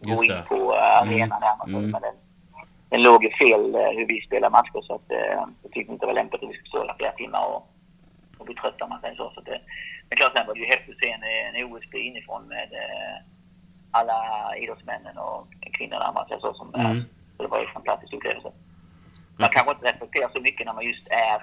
[0.00, 1.64] gå in på uh, arenan där.
[1.66, 1.90] Mm.
[1.90, 2.14] Men den,
[2.88, 6.02] den låg ju fel uh, hur vi spelar matcher så att uh, jag tyckte inte
[6.02, 7.60] det var lämpligt att vi skulle stå där flera timmar och,
[8.38, 9.32] och bli trötta om man säger så.
[9.34, 9.60] så det,
[10.08, 11.24] men klart sen var det ju häftigt att se en,
[11.56, 13.16] en OSB inifrån med uh,
[13.90, 14.18] alla
[14.56, 16.54] idrottsmännen och kvinnorna, man säger så.
[16.54, 17.02] Som, mm.
[17.36, 18.52] Så det var ju en fantastisk upplevelse.
[19.38, 21.40] Man kanske inte reflekterar så mycket när man just är,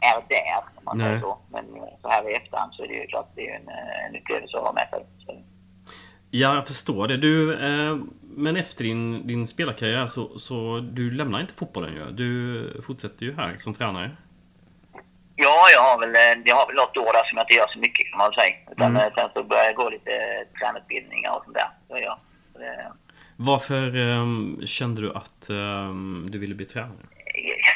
[0.00, 1.38] är där, om man säger så.
[1.50, 1.64] Men
[2.02, 3.68] så här i efterhand så är det ju klart det är en,
[4.08, 5.06] en upplevelse att ha med sig.
[6.30, 7.16] Ja, jag förstår det.
[7.16, 12.10] Du, eh, men efter din, din spelarkarriär så, så du lämnar inte fotbollen ju.
[12.10, 14.10] Du fortsätter ju här som tränare.
[15.36, 17.68] Ja, jag har väl, eh, jag har väl något år där som jag inte gör
[17.68, 18.54] så mycket kan man säga.
[18.70, 19.02] Utan mm.
[19.02, 21.70] Eh, sen så börjar jag gå lite tränarutbildningar och sånt där.
[21.88, 22.18] Så ja,
[22.52, 22.92] det...
[23.40, 27.06] Varför um, kände du att um, du ville bli tränare?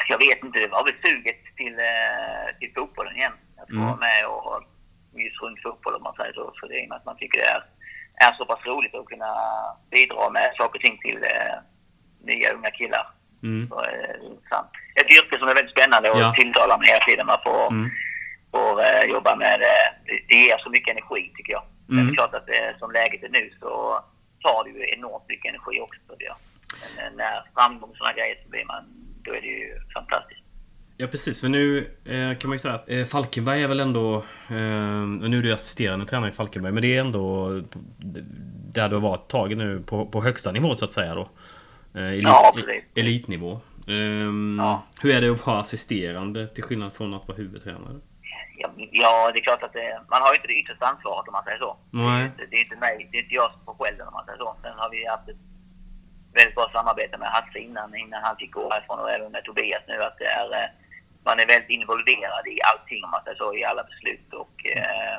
[0.09, 3.31] Jag vet inte, det var väl suget till, uh, till fotbollen igen.
[3.57, 3.85] Att få mm.
[3.85, 4.63] vara med och
[5.25, 6.53] just runt fotboll om man säger så.
[6.55, 7.63] Så det är att man tycker det är,
[8.27, 9.33] är så pass roligt att kunna
[9.91, 11.55] bidra med saker och ting till uh,
[12.23, 13.05] nya unga killar.
[13.43, 13.69] Mm.
[13.69, 14.61] Så, uh,
[14.99, 16.33] Ett yrke som är väldigt spännande och ja.
[16.39, 17.25] tilltalar mig hela tiden.
[17.25, 17.89] Man får, mm.
[18.51, 19.79] får uh, jobba med det.
[20.27, 21.65] Det ger så mycket energi tycker jag.
[21.89, 22.05] Mm.
[22.05, 24.03] Det är klart att som läget är nu så
[24.43, 25.99] tar det ju enormt mycket energi också.
[26.19, 26.33] Det.
[26.97, 28.83] Men eh, när framgång och sådana grejer så blir man,
[29.23, 30.43] då är det ju fantastiskt.
[30.97, 34.15] Ja precis, för nu eh, kan man ju säga att eh, Falkenberg är väl ändå...
[34.49, 37.49] Eh, nu är du assisterande tränare i Falkenberg, men det är ändå
[38.73, 41.29] där du har varit taget nu på, på högsta nivå så att säga då.
[41.95, 42.55] Eh, elit, ja,
[42.95, 43.59] elitnivå.
[43.87, 44.83] Ehm, ja.
[45.01, 47.99] Hur är det att vara assisterande till skillnad från att vara huvudtränare?
[48.91, 51.43] Ja, det är klart att det, man har ju inte det yttersta ansvaret om man
[51.43, 51.77] säger så.
[51.91, 52.31] Nej.
[52.37, 54.37] Det, det, är inte mig, det är inte jag som får skälden om man säger
[54.37, 54.55] så.
[54.61, 55.43] Sen har vi haft ett
[56.33, 59.83] väldigt bra samarbete med Hasse innan, innan han fick gå härifrån och även med Tobias
[59.87, 60.03] nu.
[60.03, 60.69] Att det är, eh,
[61.23, 65.17] man är väldigt involverad i allting om man säger så, i alla beslut och eh,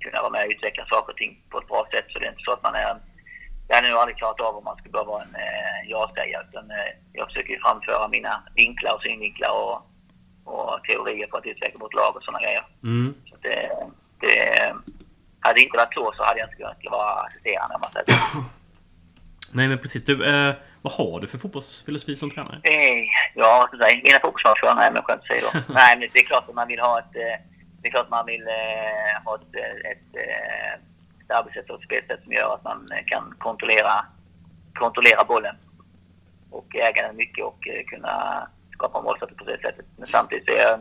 [0.00, 2.06] kunna vara med och utveckla saker och ting på ett bra sätt.
[2.08, 2.96] Så det är inte så att man är
[3.68, 6.46] jag hade nog aldrig klarat av om man skulle bara vara en eh, ja-sägare.
[6.48, 9.82] Utan eh, jag försöker framföra mina vinklar och synvinklar och
[10.44, 12.66] och teorier på att utveckla vårt lag och sådana grejer.
[12.82, 13.14] Mm.
[13.30, 13.70] Så det,
[14.20, 14.74] det,
[15.40, 18.18] hade det inte varit så så hade jag inte kunnat vara assisterande om man säger.
[19.52, 20.04] Nej men precis.
[20.04, 22.60] Du, eh, vad har du för fotbollsfilosofi som tränare?
[22.62, 23.04] Eh,
[23.34, 24.00] Ja, jag säga?
[24.04, 24.74] Vinna fotbollsmatcher?
[24.76, 25.60] Nej, men skönt att säga då.
[25.74, 27.16] Nej, men det är klart att man vill ha ett...
[27.16, 27.40] eh,
[27.82, 30.72] Det är klart att man vill eh, ha ett, eh, ett, eh,
[31.24, 34.06] ett arbetssätt och ett spelsätt som gör att man kan kontrollera,
[34.74, 35.56] kontrollera bollen
[36.50, 38.48] och äga den mycket och kunna
[38.84, 39.86] skapa målsättning på det sättet.
[39.96, 40.80] Men samtidigt så är jag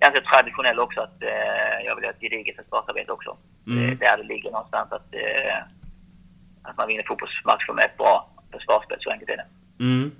[0.00, 3.36] ganska traditionell också att eh, jag vill ha ett gediget försvarsarbete också.
[3.66, 3.78] Mm.
[3.78, 5.56] Det är där det ligger någonstans att, eh,
[6.62, 8.98] att man vinner fotbollsmatcher med ett bra försvarsspel.
[9.00, 9.46] Så enkelt är det.
[9.84, 10.12] Mm.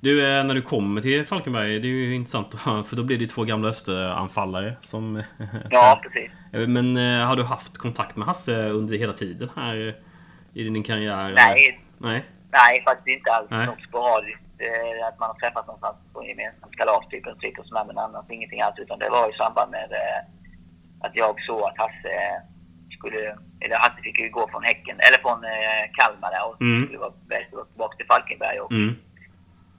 [0.00, 2.54] Du, eh, när du kommer till Falkenberg, det är ju intressant
[2.88, 5.22] för då blir det ju två gamla österanfallare som...
[5.70, 6.30] Ja, precis.
[6.68, 9.94] Men eh, har du haft kontakt med Hasse under hela tiden här
[10.54, 11.32] i din karriär?
[11.34, 12.24] Nej, Nej?
[12.50, 13.50] nej faktiskt inte alls.
[13.50, 13.66] Nej.
[13.66, 14.41] Något sporadiskt.
[14.66, 18.30] Eh, att man har träffats någonstans på en gemensam kalas typ, och sådär, men annars
[18.30, 18.78] ingenting alls.
[18.78, 20.20] Utan det var i samband med eh,
[21.04, 22.14] att jag såg att Hasse
[22.98, 23.36] skulle...
[23.60, 26.84] Eller Hasse fick ju gå från Häcken, eller från eh, Kalmar där och Mm.
[26.84, 28.60] skulle vara bäst tillbaka till Falkenberg.
[28.60, 28.94] Och Mm.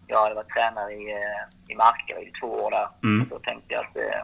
[0.08, 2.88] jag hade varit tränare i, eh, i Markaryd i två år där.
[3.04, 3.22] Mm.
[3.22, 4.22] Och då tänkte jag att eh,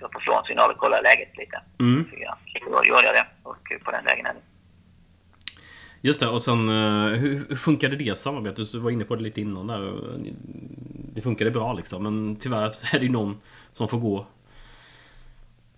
[0.00, 1.60] jag får slå en signal och kolla läget lite.
[1.80, 2.06] Mm.
[2.10, 2.34] Så jag,
[2.64, 4.40] så då gjorde jag det och på den vägen är det.
[6.04, 8.72] Just det, och sen eh, hur, funkade det samarbetet?
[8.72, 9.92] Du var inne på det lite innan där.
[11.14, 13.40] Det funkade bra liksom, men tyvärr är det ju någon
[13.72, 14.26] som får gå.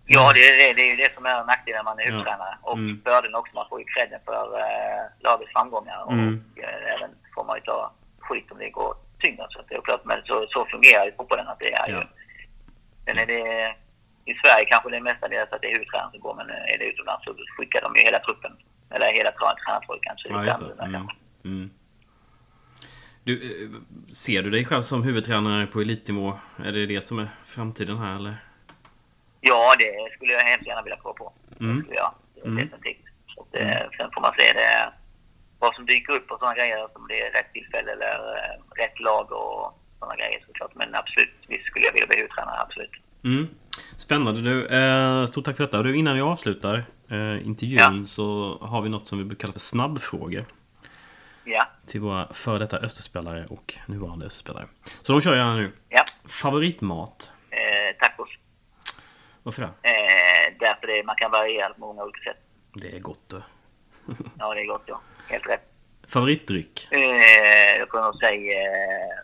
[0.07, 2.11] Ja, det är, det, det är ju det som är nackdelen när man är Ja.
[2.11, 2.55] huvudtränare.
[2.63, 3.01] Och Mm.
[3.05, 6.03] fördelen också, man får ju credden för eh, lagets framgångar.
[6.07, 6.45] Och Mm.
[6.57, 9.47] eh, även får man ju ta skit om det går tyngre.
[9.51, 11.49] Så det är klart, men så, så fungerar ju fotbollen.
[11.49, 12.03] Att det är ju, Ja.
[13.07, 13.41] Sen är det
[14.31, 16.85] i Sverige kanske det är mestadels att det är huvudtränaren som går, men är det
[16.85, 18.53] utomlands så skickar de ju hela truppen.
[18.91, 20.15] Eller hela trä- tränartrojkan.
[20.19, 20.85] Så Ja, just det.
[20.85, 21.09] Mm.
[21.45, 21.71] Mm.
[23.25, 23.71] Du, eh,
[24.13, 26.39] ser du dig själv som huvudtränare på elitnivå?
[26.65, 28.35] Är det det som är framtiden här eller?
[29.41, 31.33] Ja, det skulle jag hemskt gärna vilja prova på.
[31.61, 31.77] Mm.
[31.77, 32.15] Det skulle jag.
[32.45, 32.57] Mm.
[32.57, 33.05] Definitivt.
[33.35, 34.93] Så att, eh, sen får man se det,
[35.59, 36.97] vad som dyker upp och sådana grejer.
[36.99, 40.75] Om det är rätt tillfälle eller eh, rätt lag och sådana grejer såklart.
[40.75, 42.61] Men absolut, visst skulle jag vilja bli huvudtränare.
[42.61, 42.91] Absolut.
[43.25, 43.49] Mm.
[43.97, 44.67] Spännande du.
[44.67, 45.83] Eh, stort tack för detta.
[45.83, 49.61] Du, innan jag avslutar eh, intervjun så har vi något som vi brukar kalla för
[49.61, 50.45] snabbfrågor.
[51.45, 54.65] Ja, Till våra före detta Österspelare och nuvarande Österspelare.
[55.03, 55.73] Så de kör jag här nu.
[55.89, 56.05] ja.
[56.25, 57.31] Favoritmat?
[57.51, 58.29] Eh, tacos.
[59.43, 59.89] Varför det?
[59.89, 62.41] Eh, därför det, man kan variera på många olika sätt.
[62.75, 63.43] Det är gott du.
[64.39, 65.01] Ja, det är gott ja.
[65.29, 65.71] Helt rätt.
[66.09, 66.89] Favoritdryck?
[66.91, 67.01] Eh,
[67.79, 69.19] jag får nog säga eh,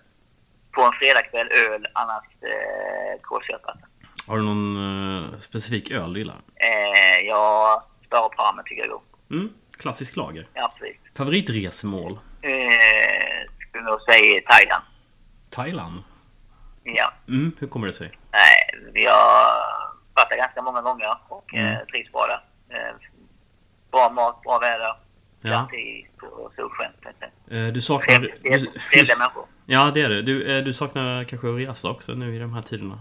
[0.73, 3.87] på en fredagkväll öl, annars eh, kolsyraplatta.
[4.31, 4.77] Har du någon
[5.25, 6.37] eh, specifik öl du gillar?
[6.57, 9.03] Eh, jag Star och Pramen tycker jag är god.
[9.31, 9.53] Mm.
[9.79, 10.47] Klassisk lager.
[10.55, 10.97] Ja, absolut.
[11.17, 12.13] Favoritresmål?
[12.43, 12.51] Eh,
[13.69, 14.85] skulle nog säga Thailand.
[15.51, 16.03] Thailand?
[16.83, 17.13] Ja.
[17.29, 17.53] Mm.
[17.59, 18.11] Hur kommer det sig?
[18.33, 19.53] Nej, vi har
[20.15, 21.67] varit där ganska många gånger och Mm.
[21.73, 22.41] eh, trivs bra där.
[22.77, 22.95] Eh,
[23.91, 24.95] bra mat, bra väder.
[25.41, 25.69] Ja.
[26.21, 26.93] På solsken.
[27.51, 28.15] Eh, du saknar...
[28.21, 29.45] Trevligt- Trevliga människor.
[29.67, 30.23] ja, det är det.
[30.23, 32.99] Du, eh, du saknar kanske att resa också nu i de här tiderna?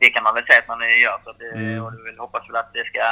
[0.00, 1.18] Det kan man väl säga att man gör.
[1.24, 1.82] Så att, eh, Mm.
[1.84, 3.02] Och vill hoppas väl att det ska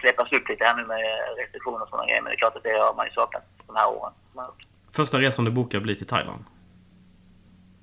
[0.00, 1.04] släppas upp lite här nu med
[1.38, 2.22] restriktioner och sådana grejer.
[2.22, 4.12] Men det är klart att det har man ju saknat de här åren.
[4.96, 6.44] Första resan du bokar blir till Thailand?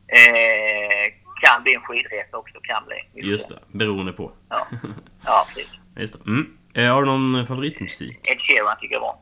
[0.07, 2.59] Eh, kan bli en skidresa också.
[2.63, 2.95] Kan bli.
[3.13, 4.31] Vi Just det, beroende på.
[4.49, 4.67] Ja,
[5.25, 5.71] ja precis.
[5.95, 6.29] Just det.
[6.29, 6.57] Mm.
[6.73, 8.27] Eh, har du någon favoritmusik?
[8.27, 9.17] Ed Sheeran tycker jag var.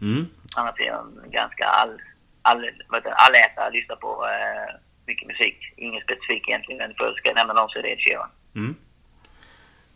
[0.00, 0.26] Mm.
[0.56, 2.00] Annars är jag en ganska all,
[2.42, 4.74] all, det, allätare, lyssnar på eh,
[5.10, 5.56] mycket musik.
[5.76, 8.30] Ingen specifik egentligen, men för ska jag nämna någon så är det Ed Sheeran.
[8.60, 8.74] Mm.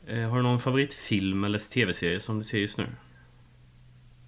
[0.08, 2.86] Eh, har du någon favoritfilm eller tv-serie som du ser just nu?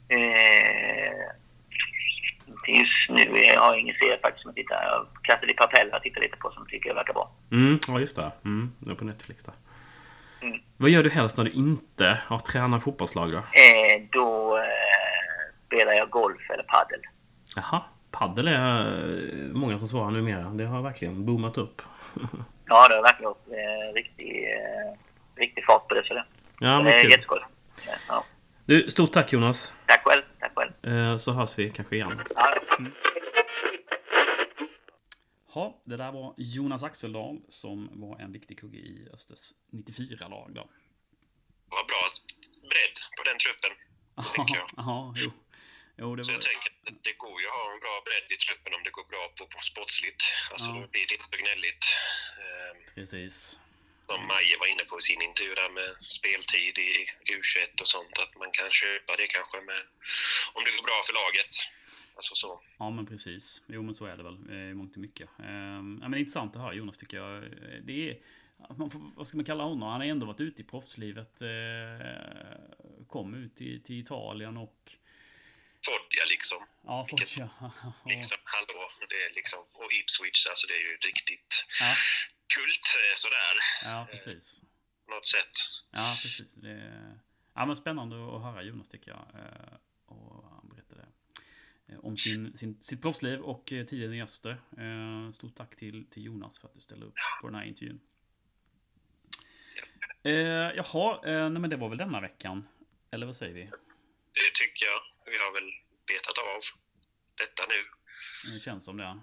[0.09, 1.27] Eh,
[2.47, 4.83] inte just nu, jag har ingen serie faktiskt som jag tittar.
[4.83, 7.31] Jag Casa de Papel har jag tittat lite på som jag tycker verkar bra.
[7.53, 8.33] Mm, ja just det.
[8.45, 9.55] Mm, det är på Netflix där.
[10.43, 10.59] Mm.
[10.77, 13.39] Vad gör du helst när du inte har tränat fotbollslag då?
[13.39, 14.65] Eh, då eh,
[15.67, 17.01] spelar jag golf eller paddel.
[17.57, 17.83] Jaha,
[18.19, 18.87] paddel är
[19.33, 20.51] eh, många som svarar numera.
[20.51, 21.83] Det har verkligen boomat upp.
[22.69, 24.99] Ja, det har verkligen varit eh, riktig, eh,
[25.37, 26.05] riktig fart på det.
[26.07, 26.25] Så det,
[26.61, 27.41] Ja, det är jätteskoj.
[28.09, 28.25] Ja.
[28.65, 29.75] Du, stort tack Jonas.
[29.87, 30.23] Tack själv.
[30.41, 30.73] Tack själv.
[30.97, 32.21] Eh, Så hörs vi kanske igen.
[32.35, 32.57] Ja.
[35.55, 40.69] Ja, det där var Jonas Axeldal som var en viktig kugge i Östers 94-lag då.
[41.71, 42.03] Vad bra
[42.61, 43.71] bredd på den truppen.
[44.37, 44.67] Tänker jag.
[44.77, 45.31] Ja, jo.
[46.01, 46.37] Jo, det Så var...
[46.39, 48.91] jag tänker att det går ju att ha en bra bredd i truppen om det
[48.99, 50.23] går bra på, på sportsligt.
[50.53, 50.75] Alltså Ja.
[50.81, 51.85] då blir det inte så gnälligt.
[52.45, 53.35] Ehm, Precis.
[54.09, 56.91] Som Maje var inne på i sin intervju där med speltid i
[57.33, 58.15] U21 och sånt.
[58.25, 59.81] Att man kan köpa det kanske med,
[60.57, 61.55] om det går bra för laget.
[62.19, 62.51] Alltså så.
[62.79, 63.45] Ja, men precis.
[63.75, 65.29] Jo, men så är det väl eh, i mångt och mycket.
[65.39, 65.47] Eh,
[66.03, 67.37] ja, men intressant att höra Jonas tycker jag.
[67.45, 68.15] Eh, Det är,
[68.77, 69.89] får, vad ska man kalla honom?
[69.89, 71.35] Han har ändå varit ute i proffslivet.
[71.43, 74.93] Eh, kom ut till, till Italien och...
[75.87, 76.61] Foggia liksom.
[76.85, 77.27] Ja, Foggia.
[78.15, 81.95] liksom hallå, det är liksom, och Ipswich, alltså det är ju riktigt Ja,
[82.55, 84.63] kult eh, sådär, ja, precis.
[85.07, 85.55] på något sätt.
[85.91, 86.55] Ja, precis.
[86.55, 87.19] Det är,
[87.55, 89.27] ja, men spännande att höra Jonas tycker jag.
[89.41, 89.75] Eh,
[90.07, 91.05] Och han berättade
[91.89, 94.51] eh, om sin, sin, sitt proffsliv och eh, tiden i öster.
[94.79, 98.01] Eh, Stort tack till, till Jonas för att du ställde upp på den här intervjun.
[100.23, 100.33] Eh,
[100.77, 102.69] jaha, eh, nej men det var väl denna veckan.
[103.11, 103.63] Eller vad säger vi?
[104.33, 105.01] Det tycker jag.
[105.27, 105.71] Vi har väl
[106.07, 106.61] betat av
[107.35, 107.81] detta nu.
[108.53, 109.21] Det känns som det.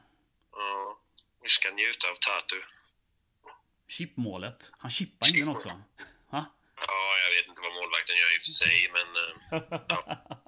[0.49, 0.99] Och
[1.43, 2.55] vi ska njuta av Tatu.
[3.87, 4.71] Chipmålet.
[4.77, 5.69] Han chippar ingen också.
[5.69, 6.45] Ha?
[6.87, 9.33] Ja, jag vet inte vad målvakten gör i och för sig, men, eh,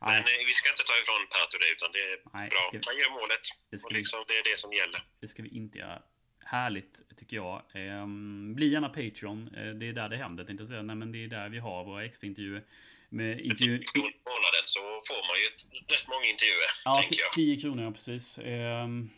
[0.00, 2.70] men Nej, eh, vi ska inte ta ifrån Tatu det, utan det är Nej, bra.
[2.72, 3.40] vi- Han gör målet.
[3.70, 5.00] det Och vi- liksom, det är det som gäller.
[5.20, 6.02] det ska vi inte göra.
[6.44, 7.62] Härligt, tycker jag.
[7.74, 9.54] Ehm, bli gärna Patreon.
[9.56, 10.82] Eh, det är där det händer, tänkte jag säga.
[10.82, 12.62] Nej, men det är där vi har våra extraintervjuer.
[13.08, 13.74] Med intervju...
[13.74, 17.32] I månaden så får man ju ett, rätt många intervjuer, Ja, tänker jag.
[17.32, 18.38] 10 kronor, ja, precis.
[18.38, 19.10] Ehm,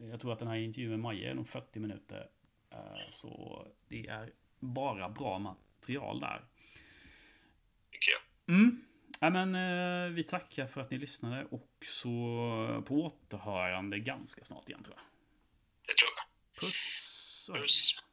[0.00, 2.28] jag tror att den här intervjun med Maja är nog 40 minuter.
[2.72, 4.30] Eh, så det är
[4.60, 6.44] bara bra material där.
[7.92, 8.54] Tycker jag.
[8.56, 8.84] Mm.
[9.20, 14.68] Ja, men, eh, vi tackar för att ni lyssnade och så på återhörande ganska snart
[14.68, 15.04] igen tror jag.
[15.86, 16.60] Det tror jag.
[16.60, 17.50] Puss!
[17.54, 18.05] Puss.